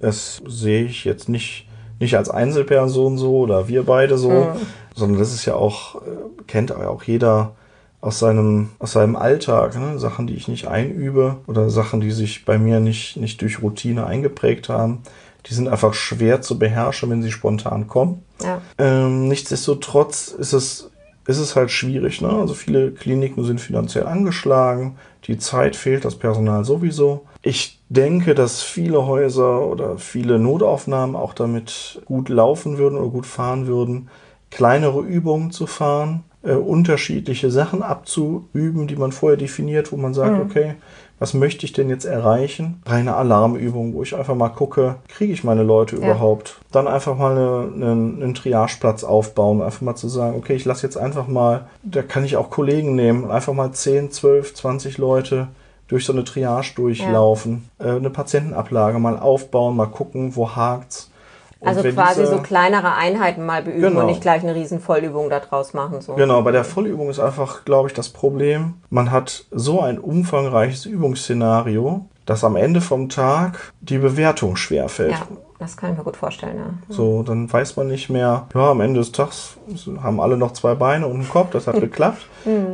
Das 0.00 0.42
sehe 0.46 0.84
ich 0.84 1.04
jetzt 1.04 1.28
nicht, 1.28 1.66
nicht 1.98 2.16
als 2.16 2.28
Einzelperson 2.28 3.18
so 3.18 3.38
oder 3.38 3.68
wir 3.68 3.84
beide 3.84 4.18
so, 4.18 4.54
sondern 4.96 5.20
das 5.20 5.32
ist 5.32 5.44
ja 5.44 5.54
auch, 5.54 5.96
äh, 5.96 6.08
kennt 6.48 6.72
auch 6.74 7.04
jeder 7.04 7.52
aus 8.00 8.18
seinem, 8.18 8.70
aus 8.78 8.92
seinem 8.92 9.14
Alltag, 9.14 9.78
ne? 9.78 9.98
Sachen, 9.98 10.26
die 10.26 10.34
ich 10.34 10.48
nicht 10.48 10.66
einübe 10.66 11.36
oder 11.46 11.70
Sachen, 11.70 12.00
die 12.00 12.10
sich 12.10 12.44
bei 12.44 12.58
mir 12.58 12.80
nicht, 12.80 13.16
nicht 13.16 13.40
durch 13.42 13.62
Routine 13.62 14.06
eingeprägt 14.06 14.68
haben. 14.68 15.02
Die 15.46 15.54
sind 15.54 15.68
einfach 15.68 15.94
schwer 15.94 16.40
zu 16.40 16.58
beherrschen, 16.58 17.10
wenn 17.10 17.22
sie 17.22 17.30
spontan 17.30 17.86
kommen. 17.86 18.22
Ja. 18.42 18.60
Ähm, 18.78 19.28
nichtsdestotrotz 19.28 20.28
ist 20.28 20.52
es, 20.52 20.90
ist 21.26 21.38
es 21.38 21.54
halt 21.56 21.70
schwierig. 21.70 22.20
Ne? 22.20 22.28
Also 22.28 22.54
viele 22.54 22.90
Kliniken 22.90 23.44
sind 23.44 23.60
finanziell 23.60 24.06
angeschlagen, 24.06 24.96
die 25.24 25.38
Zeit 25.38 25.76
fehlt, 25.76 26.04
das 26.04 26.16
Personal 26.16 26.64
sowieso. 26.64 27.26
Ich 27.42 27.80
denke, 27.88 28.34
dass 28.34 28.62
viele 28.62 29.06
Häuser 29.06 29.66
oder 29.66 29.98
viele 29.98 30.38
Notaufnahmen 30.38 31.14
auch 31.14 31.34
damit 31.34 32.02
gut 32.04 32.28
laufen 32.28 32.78
würden 32.78 32.98
oder 32.98 33.08
gut 33.08 33.26
fahren 33.26 33.66
würden, 33.66 34.08
kleinere 34.56 35.00
Übungen 35.00 35.50
zu 35.50 35.66
fahren, 35.66 36.24
äh, 36.42 36.52
unterschiedliche 36.54 37.50
Sachen 37.50 37.82
abzuüben, 37.82 38.86
die 38.86 38.96
man 38.96 39.12
vorher 39.12 39.36
definiert, 39.36 39.92
wo 39.92 39.96
man 39.98 40.14
sagt, 40.14 40.38
okay, 40.40 40.74
was 41.18 41.34
möchte 41.34 41.66
ich 41.66 41.74
denn 41.74 41.90
jetzt 41.90 42.06
erreichen? 42.06 42.80
Reine 42.86 43.16
Alarmübung, 43.16 43.92
wo 43.92 44.02
ich 44.02 44.16
einfach 44.16 44.34
mal 44.34 44.48
gucke, 44.48 44.96
kriege 45.08 45.32
ich 45.34 45.44
meine 45.44 45.62
Leute 45.62 45.96
Ja. 45.96 46.02
überhaupt? 46.02 46.58
Dann 46.72 46.88
einfach 46.88 47.18
mal 47.18 47.32
eine, 47.32 47.72
einen, 47.74 48.22
einen 48.22 48.34
Triageplatz 48.34 49.04
aufbauen, 49.04 49.60
einfach 49.60 49.82
mal 49.82 49.94
zu 49.94 50.08
sagen, 50.08 50.36
okay, 50.38 50.54
ich 50.54 50.64
lasse 50.64 50.86
jetzt 50.86 50.96
einfach 50.96 51.28
mal, 51.28 51.66
da 51.82 52.00
kann 52.02 52.24
ich 52.24 52.36
auch 52.38 52.48
Kollegen 52.48 52.94
nehmen, 52.94 53.30
einfach 53.30 53.52
mal 53.52 53.72
10, 53.72 54.10
12, 54.10 54.54
20 54.54 54.96
Leute 54.96 55.48
durch 55.88 56.06
so 56.06 56.14
eine 56.14 56.24
Triage 56.24 56.72
durchlaufen, 56.76 57.68
äh, 57.78 57.90
eine 57.90 58.10
Patientenablage 58.10 58.98
mal 58.98 59.18
aufbauen, 59.18 59.76
mal 59.76 59.86
gucken, 59.86 60.34
wo 60.34 60.56
hakt's. 60.56 61.10
Und 61.58 61.68
Also 61.68 61.82
quasi 61.88 62.20
diese- 62.20 62.32
so 62.32 62.42
kleinere 62.42 62.94
Einheiten 62.94 63.46
mal 63.46 63.62
beüben 63.62 63.80
Genau. 63.80 64.00
und 64.00 64.06
nicht 64.06 64.20
gleich 64.20 64.42
eine 64.42 64.54
riesen 64.54 64.78
Vollübung 64.78 65.30
daraus 65.30 65.72
machen. 65.72 66.02
So. 66.02 66.14
Genau, 66.14 66.42
bei 66.42 66.52
der 66.52 66.64
Vollübung 66.64 67.08
ist 67.08 67.18
einfach, 67.18 67.64
glaube 67.64 67.88
ich, 67.88 67.94
das 67.94 68.10
Problem, 68.10 68.74
man 68.90 69.10
hat 69.10 69.46
so 69.50 69.80
ein 69.80 69.98
umfangreiches 69.98 70.84
Übungsszenario, 70.84 72.04
dass 72.26 72.44
am 72.44 72.56
Ende 72.56 72.80
vom 72.80 73.08
Tag 73.08 73.72
die 73.80 73.98
Bewertung 73.98 74.56
schwerfällt. 74.56 75.12
Ja, 75.12 75.26
das 75.58 75.76
kann 75.76 75.92
ich 75.92 75.96
mir 75.98 76.04
gut 76.04 76.16
vorstellen. 76.16 76.56
Ja. 76.58 76.94
So, 76.94 77.22
dann 77.22 77.50
weiß 77.50 77.76
man 77.76 77.86
nicht 77.88 78.10
mehr, 78.10 78.46
ja, 78.54 78.70
am 78.70 78.80
Ende 78.80 79.00
des 79.00 79.12
Tages 79.12 79.56
haben 80.02 80.20
alle 80.20 80.36
noch 80.36 80.52
zwei 80.52 80.74
Beine 80.74 81.06
und 81.06 81.14
einen 81.20 81.28
Kopf, 81.28 81.50
das 81.52 81.66
hat 81.66 81.80
geklappt. 81.80 82.26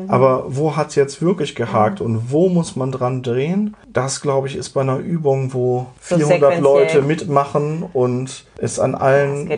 Aber 0.09 0.45
wo 0.49 0.77
hat 0.77 0.88
es 0.88 0.95
jetzt 0.97 1.23
wirklich 1.23 1.55
gehakt 1.55 2.01
und 2.01 2.31
wo 2.33 2.49
muss 2.49 2.77
man 2.77 2.91
dran 2.93 3.23
drehen? 3.23 3.77
Das, 3.93 4.21
glaube 4.21 4.49
ich, 4.49 4.57
ist 4.57 4.71
bei 4.71 4.81
einer 4.83 4.99
Übung, 4.99 5.55
wo 5.55 5.87
So 6.01 6.17
400 6.17 6.29
sequenziell. 6.55 6.62
Leute 6.62 7.03
mitmachen 7.03 7.85
und 7.93 8.45
es 8.59 8.79
an 8.81 8.95
allen, 8.95 9.49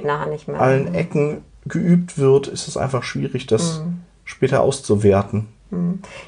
allen 0.59 0.95
Ecken 0.95 1.39
geübt 1.67 2.19
wird, 2.19 2.47
ist 2.49 2.69
es 2.69 2.77
einfach 2.77 3.03
schwierig, 3.03 3.47
das 3.47 3.81
Mhm. 3.81 4.01
später 4.25 4.61
auszuwerten. 4.63 5.49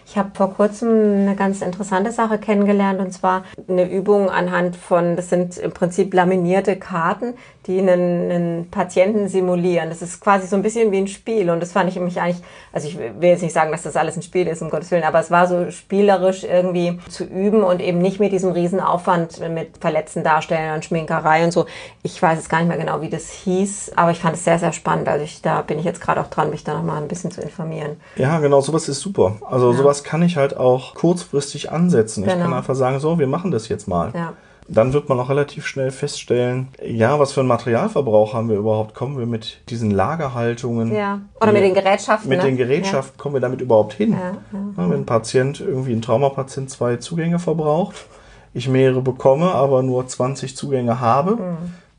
Ich 0.06 0.16
habe 0.16 0.30
vor 0.34 0.54
kurzem 0.54 0.88
eine 0.88 1.36
ganz 1.36 1.60
interessante 1.60 2.10
Sache 2.10 2.38
kennengelernt 2.38 3.00
und 3.00 3.12
zwar 3.12 3.44
eine 3.68 3.88
Übung 3.90 4.30
anhand 4.30 4.76
von, 4.76 5.16
das 5.16 5.30
sind 5.30 5.58
im 5.58 5.72
Prinzip 5.72 6.14
laminierte 6.14 6.76
Karten, 6.76 7.34
die 7.66 7.78
einen, 7.78 8.30
einen 8.30 8.70
Patienten 8.70 9.28
simulieren. 9.28 9.88
Das 9.88 10.02
ist 10.02 10.20
quasi 10.20 10.46
so 10.46 10.56
ein 10.56 10.62
bisschen 10.62 10.92
wie 10.92 10.98
ein 10.98 11.08
Spiel 11.08 11.50
und 11.50 11.60
das 11.60 11.72
fand 11.72 11.88
ich 11.90 11.98
mich 11.98 12.20
eigentlich, 12.20 12.42
also 12.72 12.88
ich 12.88 12.98
will 12.98 13.28
jetzt 13.28 13.42
nicht 13.42 13.52
sagen, 13.52 13.72
dass 13.72 13.82
das 13.82 13.96
alles 13.96 14.16
ein 14.16 14.22
Spiel 14.22 14.46
ist, 14.46 14.62
um 14.62 14.70
Gottes 14.70 14.90
Willen, 14.90 15.04
aber 15.04 15.20
es 15.20 15.30
war 15.30 15.46
so 15.46 15.70
spielerisch 15.70 16.44
irgendwie 16.44 16.98
zu 17.08 17.24
üben 17.24 17.62
und 17.62 17.80
eben 17.80 17.98
nicht 17.98 18.20
mit 18.20 18.32
diesem 18.32 18.52
riesen 18.52 18.80
Aufwand 18.80 19.40
mit 19.50 19.78
verletzten 19.78 20.24
Darstellern 20.24 20.76
und 20.76 20.84
Schminkerei 20.84 21.44
und 21.44 21.52
so. 21.52 21.66
Ich 22.02 22.20
weiß 22.20 22.38
jetzt 22.38 22.48
gar 22.48 22.58
nicht 22.58 22.68
mehr 22.68 22.78
genau, 22.78 23.00
wie 23.00 23.10
das 23.10 23.30
hieß, 23.30 23.92
aber 23.96 24.12
ich 24.12 24.18
fand 24.18 24.36
es 24.36 24.44
sehr, 24.44 24.58
sehr 24.58 24.72
spannend. 24.72 25.08
Also 25.08 25.24
ich, 25.24 25.42
da 25.42 25.62
bin 25.62 25.78
ich 25.78 25.84
jetzt 25.84 26.00
gerade 26.00 26.20
auch 26.20 26.28
dran, 26.28 26.50
mich 26.50 26.64
da 26.64 26.74
nochmal 26.74 27.02
ein 27.02 27.08
bisschen 27.08 27.30
zu 27.30 27.40
informieren. 27.40 28.00
Ja, 28.16 28.38
genau, 28.38 28.60
sowas 28.60 28.88
ist 28.88 29.00
super. 29.00 29.25
Also 29.48 29.72
sowas 29.72 30.04
kann 30.04 30.22
ich 30.22 30.36
halt 30.36 30.56
auch 30.56 30.94
kurzfristig 30.94 31.70
ansetzen. 31.72 32.24
Ich 32.24 32.30
Genau. 32.30 32.44
kann 32.44 32.54
einfach 32.54 32.74
sagen, 32.74 32.98
so, 33.00 33.18
wir 33.18 33.26
machen 33.26 33.50
das 33.50 33.68
jetzt 33.68 33.88
mal. 33.88 34.10
Ja. 34.14 34.32
Dann 34.68 34.92
wird 34.92 35.08
man 35.08 35.20
auch 35.20 35.28
relativ 35.30 35.64
schnell 35.64 35.92
feststellen, 35.92 36.68
ja, 36.84 37.20
was 37.20 37.30
für 37.32 37.38
einen 37.40 37.48
Materialverbrauch 37.48 38.34
haben 38.34 38.48
wir 38.48 38.56
überhaupt? 38.56 38.94
Kommen 38.94 39.16
wir 39.16 39.26
mit 39.26 39.58
diesen 39.68 39.92
Lagerhaltungen? 39.92 40.92
Ja. 40.92 41.20
Oder 41.40 41.52
mit 41.52 41.62
den 41.62 41.74
Gerätschaften. 41.74 42.28
Mit 42.28 42.38
ne? 42.38 42.44
den 42.46 42.56
Gerätschaften 42.56 43.16
kommen 43.16 43.34
wir 43.36 43.40
damit 43.40 43.60
überhaupt 43.60 43.92
hin? 43.92 44.12
Ja, 44.12 44.18
ja, 44.18 44.34
Ja, 44.76 44.90
wenn 44.90 44.98
ein 45.00 45.06
Patient, 45.06 45.60
irgendwie 45.60 45.92
ein 45.92 46.02
Traumapatient, 46.02 46.68
zwei 46.70 46.96
Zugänge 46.96 47.38
verbraucht, 47.38 48.06
ich 48.54 48.68
mehrere 48.68 49.02
bekomme, 49.02 49.52
aber 49.52 49.82
nur 49.84 50.04
20 50.06 50.56
Zugänge 50.56 50.98
habe, 50.98 51.36
Mhm. 51.36 51.56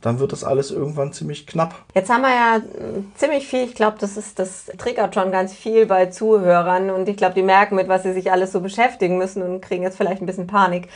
Dann 0.07 0.19
wird 0.19 0.31
das 0.31 0.45
alles 0.45 0.71
irgendwann 0.71 1.11
ziemlich 1.11 1.45
knapp. 1.45 1.75
Jetzt 1.93 2.09
haben 2.09 2.21
wir 2.21 2.29
ja 2.29 2.59
mm, 2.59 3.11
ziemlich 3.15 3.45
viel, 3.45 3.65
ich 3.65 3.75
glaube, 3.75 3.97
das 3.99 4.15
ist, 4.15 4.39
das 4.39 4.71
triggert 4.77 5.13
schon 5.13 5.31
ganz 5.31 5.53
viel 5.53 5.85
bei 5.85 6.05
Zuhörern 6.05 6.89
und 6.89 7.09
ich 7.09 7.17
glaube, 7.17 7.35
die 7.35 7.43
merken, 7.43 7.75
mit 7.75 7.89
was 7.89 8.03
sie 8.03 8.13
sich 8.13 8.31
alles 8.31 8.53
so 8.53 8.61
beschäftigen 8.61 9.17
müssen 9.17 9.43
und 9.43 9.61
kriegen 9.61 9.83
jetzt 9.83 9.97
vielleicht 9.97 10.21
ein 10.21 10.25
bisschen 10.25 10.47
Panik. 10.47 10.87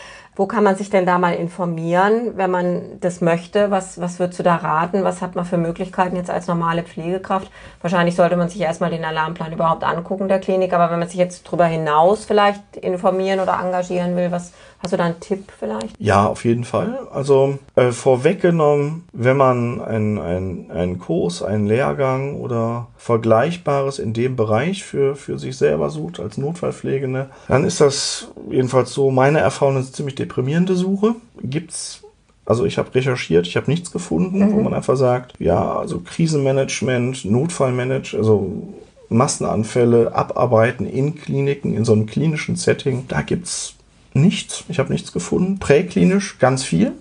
Wo 0.42 0.48
kann 0.48 0.64
man 0.64 0.76
sich 0.76 0.90
denn 0.90 1.06
da 1.06 1.20
mal 1.20 1.36
informieren, 1.36 2.32
wenn 2.36 2.50
man 2.50 3.00
das 3.00 3.22
möchte? 3.22 3.70
Was, 3.70 4.02
was 4.02 4.18
würdest 4.18 4.40
du 4.40 4.44
da 4.44 4.56
raten? 4.56 5.04
Was 5.04 5.22
hat 5.22 5.36
man 5.36 5.46
für 5.46 5.58
Möglichkeiten 5.58 6.16
jetzt 6.16 6.32
als 6.32 6.48
normale 6.48 6.82
Pflegekraft? 6.82 7.52
Wahrscheinlich 7.80 8.16
sollte 8.16 8.38
man 8.38 8.50
sich 8.50 8.60
erstmal 8.60 8.90
den 8.90 9.06
Alarmplan 9.06 9.54
überhaupt 9.54 9.84
angucken 9.84 10.30
der 10.30 10.40
Klinik, 10.40 10.74
aber 10.74 10.92
wenn 10.92 10.98
man 10.98 11.08
sich 11.08 11.20
jetzt 11.20 11.46
darüber 11.46 11.66
hinaus 11.66 12.26
vielleicht 12.26 12.76
informieren 12.76 13.40
oder 13.40 13.60
engagieren 13.64 14.16
will, 14.16 14.32
was 14.32 14.52
hast 14.82 14.94
du 14.94 14.98
da 14.98 15.06
einen 15.06 15.20
Tipp 15.20 15.52
vielleicht? 15.58 15.96
Ja, 16.00 16.26
auf 16.26 16.44
jeden 16.44 16.64
Fall. 16.64 17.08
Also 17.14 17.60
äh, 17.76 17.92
vorweggenommen, 17.92 19.08
wenn 19.14 19.38
man 19.38 19.82
einen 19.82 20.72
ein, 20.72 21.00
Kurs, 21.00 21.44
einen 21.44 21.68
Lehrgang 21.68 22.36
oder 22.36 22.88
Vergleichbares 22.98 24.00
in 24.00 24.14
dem 24.14 24.36
Bereich 24.36 24.84
für, 24.84 25.16
für 25.16 25.38
sich 25.38 25.58
selber 25.58 25.90
sucht 25.90 26.20
als 26.20 26.38
Notfallpflegende, 26.38 27.30
dann 27.48 27.64
ist 27.64 27.82
das 27.82 28.32
jedenfalls 28.50 28.92
so 28.92 29.12
meine 29.12 29.40
Erfahrung 29.40 29.82
ziemlich 29.84 30.16
deprimierende 30.32 30.76
Suche. 30.76 31.16
Gibt's 31.44 32.02
also 32.44 32.66
ich 32.66 32.78
habe 32.78 32.94
recherchiert, 32.94 33.48
ich 33.48 33.56
habe 33.56 33.70
nichts 33.70 33.92
gefunden, 33.92 34.52
wo 34.52 34.62
man 34.62 34.74
einfach 34.74 34.98
sagt, 34.98 35.36
ja, 35.40 35.78
also 35.78 36.00
Krisenmanagement, 36.00 37.24
Notfallmanagement, 37.24 38.16
also 38.16 38.74
Massenanfälle 39.10 40.14
abarbeiten 40.16 40.86
in 40.88 41.16
Kliniken, 41.16 41.76
in 41.76 41.86
so 41.86 41.94
einem 41.94 42.08
klinischen 42.08 42.56
Setting, 42.56 43.06
da 43.08 43.22
gibt's 43.22 43.76
nichts. 44.14 44.64
Ich 44.70 44.80
habe 44.80 44.92
nichts 44.92 45.14
gefunden. 45.14 45.60
Präklinisch 45.60 46.40
ganz 46.40 46.64
viel. 46.64 46.94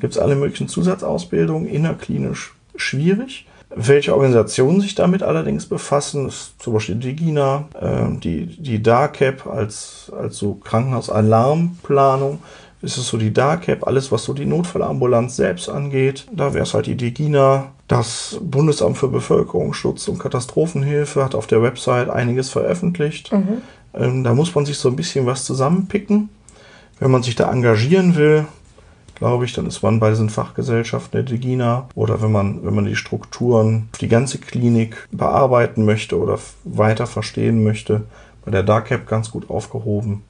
Gibt 0.00 0.14
es 0.14 0.18
alle 0.18 0.34
möglichen 0.34 0.66
Zusatzausbildungen. 0.66 1.68
Innerklinisch 1.68 2.54
schwierig. 2.74 3.46
Welche 3.74 4.12
Organisationen 4.12 4.80
sich 4.80 4.96
damit 4.96 5.22
allerdings 5.22 5.66
befassen, 5.66 6.26
ist 6.26 6.60
zum 6.60 6.74
Beispiel 6.74 6.96
die 6.96 7.14
GINA, 7.14 7.68
äh, 7.80 8.18
die, 8.18 8.46
die 8.46 8.82
DARCAP 8.82 9.46
als, 9.46 10.10
als 10.16 10.38
so 10.38 10.54
Krankenhausalarmplanung. 10.54 12.40
Ist 12.82 12.96
es 12.96 13.06
so 13.08 13.16
die 13.16 13.32
DARCAP, 13.32 13.86
alles 13.86 14.10
was 14.10 14.24
so 14.24 14.32
die 14.32 14.46
Notfallambulanz 14.46 15.36
selbst 15.36 15.68
angeht. 15.68 16.26
Da 16.32 16.52
wäre 16.54 16.64
es 16.64 16.74
halt 16.74 16.86
die 16.86 16.96
DEGINA. 16.96 17.68
Das 17.86 18.38
Bundesamt 18.40 18.96
für 18.98 19.08
Bevölkerungsschutz 19.08 20.08
und 20.08 20.18
Katastrophenhilfe 20.18 21.22
hat 21.22 21.34
auf 21.34 21.46
der 21.46 21.62
Website 21.62 22.08
einiges 22.10 22.50
veröffentlicht. 22.50 23.30
Ähm, 23.94 24.24
da 24.24 24.34
muss 24.34 24.54
man 24.54 24.66
sich 24.66 24.78
so 24.78 24.88
ein 24.88 24.96
bisschen 24.96 25.26
was 25.26 25.44
zusammenpicken. 25.44 26.28
Wenn 26.98 27.10
man 27.10 27.22
sich 27.22 27.36
da 27.36 27.50
engagieren 27.50 28.16
will, 28.16 28.46
glaube 29.20 29.44
ich, 29.44 29.52
dann 29.52 29.66
ist 29.66 29.82
man 29.82 30.00
bei 30.00 30.08
diesen 30.10 30.30
Fachgesellschaften 30.30 31.12
der 31.12 31.22
DEGINA 31.22 31.88
oder 31.94 32.22
wenn 32.22 32.32
man, 32.32 32.64
wenn 32.64 32.74
man 32.74 32.86
die 32.86 32.96
Strukturen, 32.96 33.90
die 34.00 34.08
ganze 34.08 34.38
Klinik 34.38 35.06
bearbeiten 35.12 35.84
möchte 35.84 36.18
oder 36.18 36.38
weiter 36.64 37.06
verstehen 37.06 37.62
möchte, 37.62 38.02
bei 38.44 38.50
der 38.50 38.62
DARCAP 38.62 39.06
ganz 39.06 39.30
gut 39.30 39.50
aufgehoben. 39.50 40.22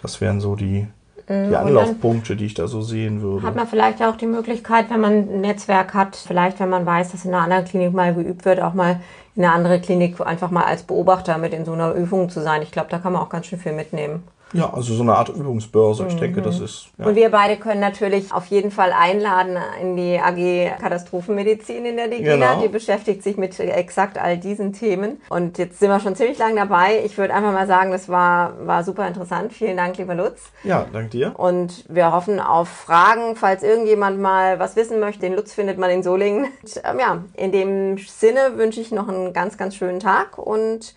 Das 0.00 0.20
wären 0.20 0.40
so 0.40 0.54
die, 0.54 0.86
die 1.28 1.50
dann- 1.50 1.54
Anlaufpunkte, 1.54 2.36
die 2.36 2.46
ich 2.46 2.54
da 2.54 2.68
so 2.68 2.82
sehen 2.82 3.20
würde. 3.20 3.44
Hat 3.44 3.56
man 3.56 3.66
vielleicht 3.66 4.00
auch 4.00 4.16
die 4.16 4.26
Möglichkeit, 4.26 4.90
wenn 4.90 5.00
man 5.00 5.12
ein 5.12 5.40
Netzwerk 5.40 5.92
hat, 5.92 6.14
vielleicht 6.14 6.60
wenn 6.60 6.70
man 6.70 6.86
weiß, 6.86 7.10
dass 7.10 7.24
in 7.24 7.34
einer 7.34 7.42
anderen 7.42 7.64
Klinik 7.64 7.92
mal 7.92 8.14
geübt 8.14 8.44
wird, 8.44 8.60
auch 8.60 8.74
mal 8.74 9.00
in 9.34 9.44
eine 9.44 9.52
andere 9.52 9.80
Klinik 9.80 10.20
einfach 10.24 10.52
mal 10.52 10.64
als 10.64 10.84
Beobachter 10.84 11.36
mit 11.38 11.52
in 11.52 11.64
so 11.64 11.72
einer 11.72 11.94
Übung 11.94 12.30
zu 12.30 12.40
sein. 12.40 12.62
Ich 12.62 12.70
glaube, 12.70 12.90
da 12.90 12.98
kann 12.98 13.12
man 13.12 13.22
auch 13.22 13.28
ganz 13.28 13.46
schön 13.46 13.58
viel 13.58 13.72
mitnehmen. 13.72 14.22
Ja, 14.52 14.72
also 14.72 14.94
so 14.94 15.02
eine 15.02 15.16
Art 15.16 15.28
Übungsbörse. 15.28 16.06
Ich 16.08 16.16
denke, 16.16 16.40
das 16.40 16.60
ist. 16.60 16.88
Ja. 16.98 17.06
Und 17.06 17.16
wir 17.16 17.30
beide 17.30 17.56
können 17.56 17.80
natürlich 17.80 18.32
auf 18.32 18.46
jeden 18.46 18.70
Fall 18.70 18.92
einladen 18.92 19.58
in 19.80 19.96
die 19.96 20.20
AG 20.20 20.78
Katastrophenmedizin 20.80 21.84
in 21.84 21.96
der 21.96 22.08
DGNA. 22.08 22.34
Genau. 22.36 22.62
Die 22.62 22.68
beschäftigt 22.68 23.24
sich 23.24 23.36
mit 23.36 23.58
exakt 23.58 24.18
all 24.18 24.38
diesen 24.38 24.72
Themen. 24.72 25.20
Und 25.30 25.58
jetzt 25.58 25.80
sind 25.80 25.90
wir 25.90 25.98
schon 25.98 26.14
ziemlich 26.14 26.38
lang 26.38 26.54
dabei. 26.54 27.02
Ich 27.04 27.18
würde 27.18 27.34
einfach 27.34 27.52
mal 27.52 27.66
sagen, 27.66 27.90
das 27.90 28.08
war, 28.08 28.54
war 28.66 28.84
super 28.84 29.06
interessant. 29.08 29.52
Vielen 29.52 29.76
Dank, 29.76 29.98
lieber 29.98 30.14
Lutz. 30.14 30.50
ja, 30.62 30.86
dank 30.92 31.10
dir. 31.10 31.38
Und 31.38 31.84
wir 31.88 32.12
hoffen 32.12 32.38
auf 32.38 32.68
Fragen, 32.68 33.34
falls 33.34 33.64
irgendjemand 33.64 34.20
mal 34.20 34.60
was 34.60 34.76
wissen 34.76 35.00
möchte. 35.00 35.22
Den 35.22 35.34
Lutz 35.34 35.52
findet 35.52 35.78
man 35.78 35.90
in 35.90 36.02
Solingen. 36.02 36.44
Und, 36.44 36.82
ähm, 36.84 37.00
ja, 37.00 37.24
in 37.34 37.50
dem 37.50 37.98
Sinne 37.98 38.56
wünsche 38.56 38.80
ich 38.80 38.92
noch 38.92 39.08
einen 39.08 39.32
ganz, 39.32 39.58
ganz 39.58 39.74
schönen 39.74 39.98
Tag 39.98 40.38
und 40.38 40.94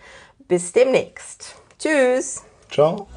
bis 0.48 0.72
demnächst. 0.72 1.56
Tschüss. 1.80 2.44
Ciao. 2.70 3.08